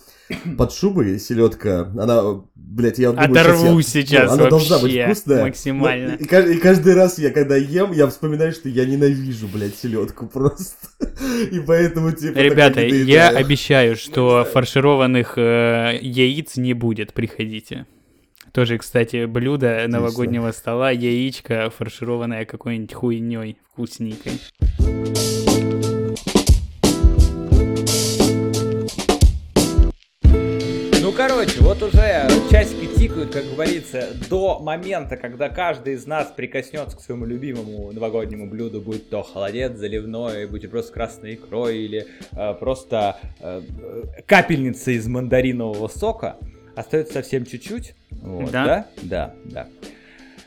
[0.58, 1.92] под шубой селедка.
[2.00, 2.42] Она,
[2.80, 5.44] блядь, я думаю, щас Оторвусь я- сейчас ну, она должна быть вкусная.
[5.44, 6.18] максимально.
[6.20, 10.28] Но- и, и каждый раз я, когда ем, я вспоминаю, что я ненавижу, блядь, селедку
[10.28, 10.88] просто.
[11.52, 12.38] И поэтому, типа...
[12.38, 17.86] Ребята, я обещаю, что фаршированных э, яиц не будет, приходите.
[18.54, 24.40] Тоже, кстати, блюдо новогоднего стола, яичко, фаршированное какой-нибудь хуйней вкусненькой.
[31.20, 37.02] Короче, вот уже часики тикают, как говорится, до момента, когда каждый из нас прикоснется к
[37.02, 42.54] своему любимому новогоднему блюду, будь то холодец, заливной, будь просто с красной икрой или э,
[42.54, 43.62] просто э,
[44.26, 46.38] капельница из мандаринового сока.
[46.78, 47.96] Остается совсем чуть-чуть.
[48.12, 48.66] Вот, Да?
[48.66, 48.86] да?
[49.02, 49.68] Да, да.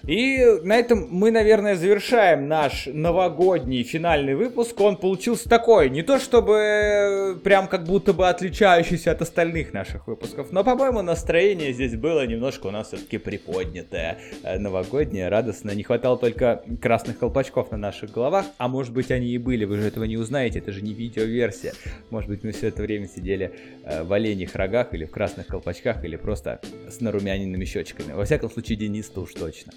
[0.06, 4.80] И на этом мы, наверное, завершаем наш новогодний финальный выпуск.
[4.80, 10.08] Он получился такой, не то чтобы э, прям как будто бы отличающийся от остальных наших
[10.08, 15.74] выпусков, но, по-моему, настроение здесь было немножко у нас все-таки приподнятое, э, новогоднее, радостное.
[15.74, 19.78] Не хватало только красных колпачков на наших головах, а может быть они и были, вы
[19.78, 21.74] же этого не узнаете, это же не видеоверсия.
[22.10, 23.52] Может быть мы все это время сидели
[23.84, 26.60] э, в оленьих рогах или в красных колпачках или просто
[26.90, 28.12] с нарумяненными щечками.
[28.12, 29.72] Во всяком случае, Денис-то уж точно.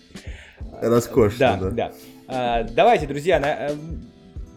[0.82, 1.70] Роскошно, Да, да.
[1.70, 1.92] да.
[2.28, 3.76] А, давайте, друзья, на- э,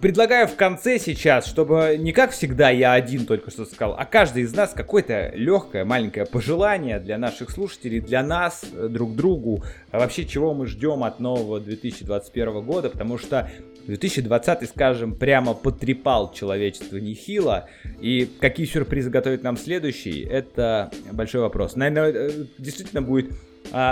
[0.01, 4.45] предлагаю в конце сейчас, чтобы не как всегда я один только что сказал, а каждый
[4.45, 9.99] из нас какое-то легкое маленькое пожелание для наших слушателей, для нас, э, друг другу, а
[9.99, 13.51] вообще чего мы ждем от нового 2021 года, потому что
[13.87, 17.69] 2020, скажем, прямо потрепал человечество нехило,
[18.01, 21.75] и какие сюрпризы готовит нам следующий, это большой вопрос.
[21.75, 23.33] Наверное, э, действительно будет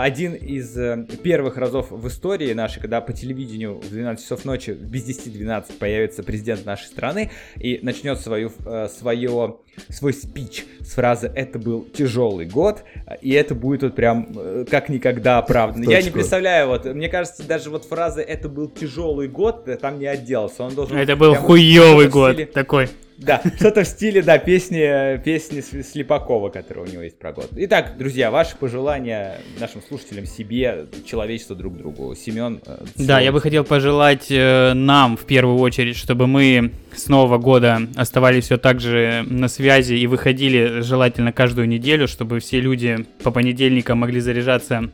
[0.04, 4.70] один из э, первых разов в истории нашей, когда по телевидению в 12 часов ночи,
[4.70, 9.56] без 10-12 появится президент нашей страны и начнет свою, э, свое,
[9.88, 12.84] свой спич с фразы «это был тяжелый год»,
[13.20, 15.90] и это будет вот прям э, как никогда оправдано.
[15.90, 20.06] Я не представляю, вот, мне кажется, даже вот фраза «это был тяжелый год» там не
[20.06, 20.96] отделался, он должен...
[20.96, 21.42] Это был в
[22.08, 22.88] год стиле- такой.
[23.18, 27.48] Да, что-то в стиле, да, песни, песни Слепакова, которая у него есть про год.
[27.56, 32.14] Итак, друзья, ваши пожелания нашим слушателям, себе, человечеству друг другу.
[32.14, 32.60] Семен.
[32.66, 37.38] э, Да, я бы хотел пожелать э, нам в первую очередь, чтобы мы с Нового
[37.38, 43.06] года оставались все так же на связи и выходили желательно каждую неделю, чтобы все люди
[43.22, 44.90] по понедельникам могли заряжаться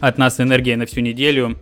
[0.00, 1.58] от нас энергией на всю неделю.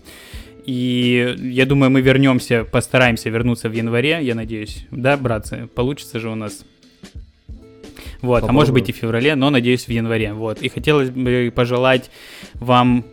[0.64, 4.86] И я думаю, мы вернемся, постараемся вернуться в январе, я надеюсь.
[4.90, 6.64] Да, братцы, получится же у нас.
[8.22, 10.32] Вот, а может быть и в феврале, но надеюсь в январе.
[10.34, 10.60] Вот.
[10.62, 12.10] И хотелось бы пожелать
[12.54, 13.04] вам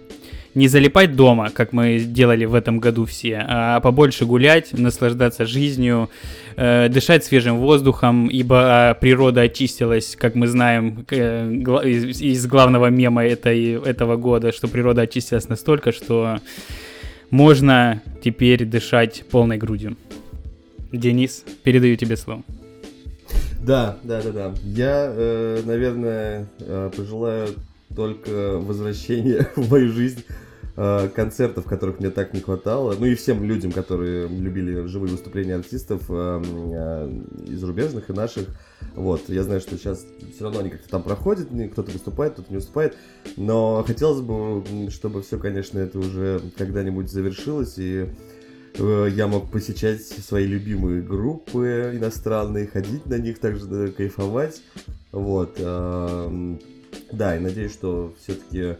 [0.57, 6.09] не залипать дома, как мы делали в этом году все, а побольше гулять, наслаждаться жизнью,
[6.55, 11.51] э, дышать свежим воздухом, ибо природа очистилась, как мы знаем, э,
[11.85, 16.39] из, из главного мема этой, этого года, что природа очистилась настолько, что
[17.29, 19.97] можно теперь дышать полной грудью.
[20.91, 22.43] Денис, передаю тебе слово.
[23.61, 24.53] Да, да, да, да.
[24.63, 27.49] Я, э, наверное, э, пожелаю
[27.95, 30.23] только возвращения в мою жизнь
[30.75, 32.95] э, концертов, которых мне так не хватало.
[32.97, 38.47] Ну и всем людям, которые любили живые выступления артистов э, э, и зарубежных, и наших.
[38.95, 42.57] Вот, я знаю, что сейчас все равно они как-то там проходят, кто-то выступает, кто-то не
[42.57, 42.97] выступает.
[43.35, 48.07] Но хотелось бы, чтобы все, конечно, это уже когда-нибудь завершилось, и
[48.75, 54.61] э, я мог посещать свои любимые группы иностранные, ходить на них, также кайфовать.
[55.11, 55.57] Вот.
[55.59, 56.57] Э,
[57.11, 58.77] да, и надеюсь, что все-таки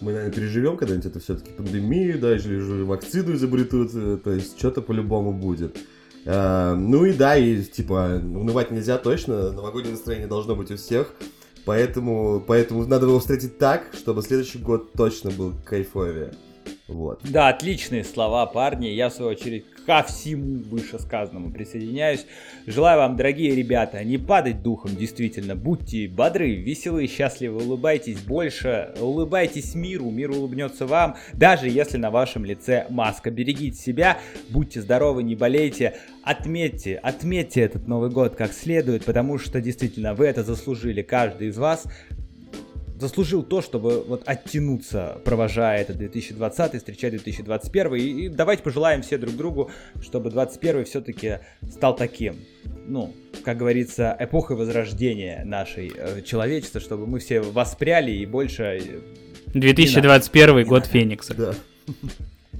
[0.00, 4.58] мы, наверное, переживем когда-нибудь это все-таки пандемию, да, или же вакцину изобретут, э, то есть
[4.58, 5.76] что-то по-любому будет.
[6.26, 11.14] А, ну и да, и типа, унывать нельзя точно, новогоднее настроение должно быть у всех,
[11.64, 16.32] поэтому, поэтому надо его встретить так, чтобы следующий год точно был кайфовее.
[16.88, 17.20] Вот.
[17.24, 18.86] Да, отличные слова, парни.
[18.88, 22.26] Я, в свою очередь, ко всему вышесказанному присоединяюсь.
[22.66, 25.54] Желаю вам, дорогие ребята, не падать духом, действительно.
[25.54, 32.44] Будьте бодры, веселые, счастливы, улыбайтесь больше, улыбайтесь миру, мир улыбнется вам, даже если на вашем
[32.44, 33.30] лице маска.
[33.30, 34.18] Берегите себя,
[34.50, 35.94] будьте здоровы, не болейте.
[36.22, 41.58] Отметьте, отметьте этот Новый год как следует, потому что действительно вы это заслужили, каждый из
[41.58, 41.84] вас
[43.04, 47.94] заслужил то, чтобы вот оттянуться, провожая этот 2020, встречать 2021.
[47.94, 49.70] И, и давайте пожелаем все друг другу,
[50.00, 51.38] чтобы 2021 все-таки
[51.70, 52.36] стал таким.
[52.86, 53.14] Ну,
[53.44, 59.02] как говорится, эпохой возрождения нашей э, человечества, чтобы мы все воспряли и больше...
[59.52, 61.34] 2021 э, год Феникса.
[61.34, 61.54] Да.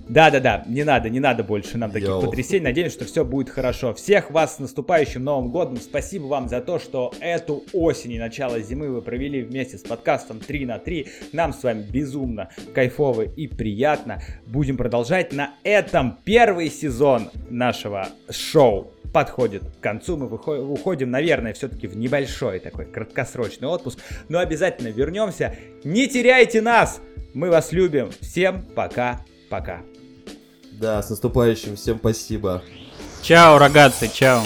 [0.09, 2.23] Да-да-да, не надо, не надо больше нам таких Йоу.
[2.23, 2.65] потрясений.
[2.65, 3.95] Надеемся, что все будет хорошо.
[3.95, 5.77] Всех вас с наступающим Новым Годом.
[5.79, 10.41] Спасибо вам за то, что эту осень и начало зимы вы провели вместе с подкастом
[10.41, 11.07] 3 на 3.
[11.33, 14.21] Нам с вами безумно кайфово и приятно.
[14.47, 20.17] Будем продолжать на этом первый сезон нашего шоу подходит к концу.
[20.17, 24.01] Мы уходим, наверное, все-таки в небольшой такой краткосрочный отпуск.
[24.29, 25.57] Но обязательно вернемся.
[25.85, 27.01] Не теряйте нас!
[27.33, 28.11] Мы вас любим.
[28.21, 29.83] Всем пока-пока.
[30.79, 31.77] Да, с наступающим.
[31.77, 32.63] Всем спасибо.
[33.23, 34.43] Чао, рогатцы, чао.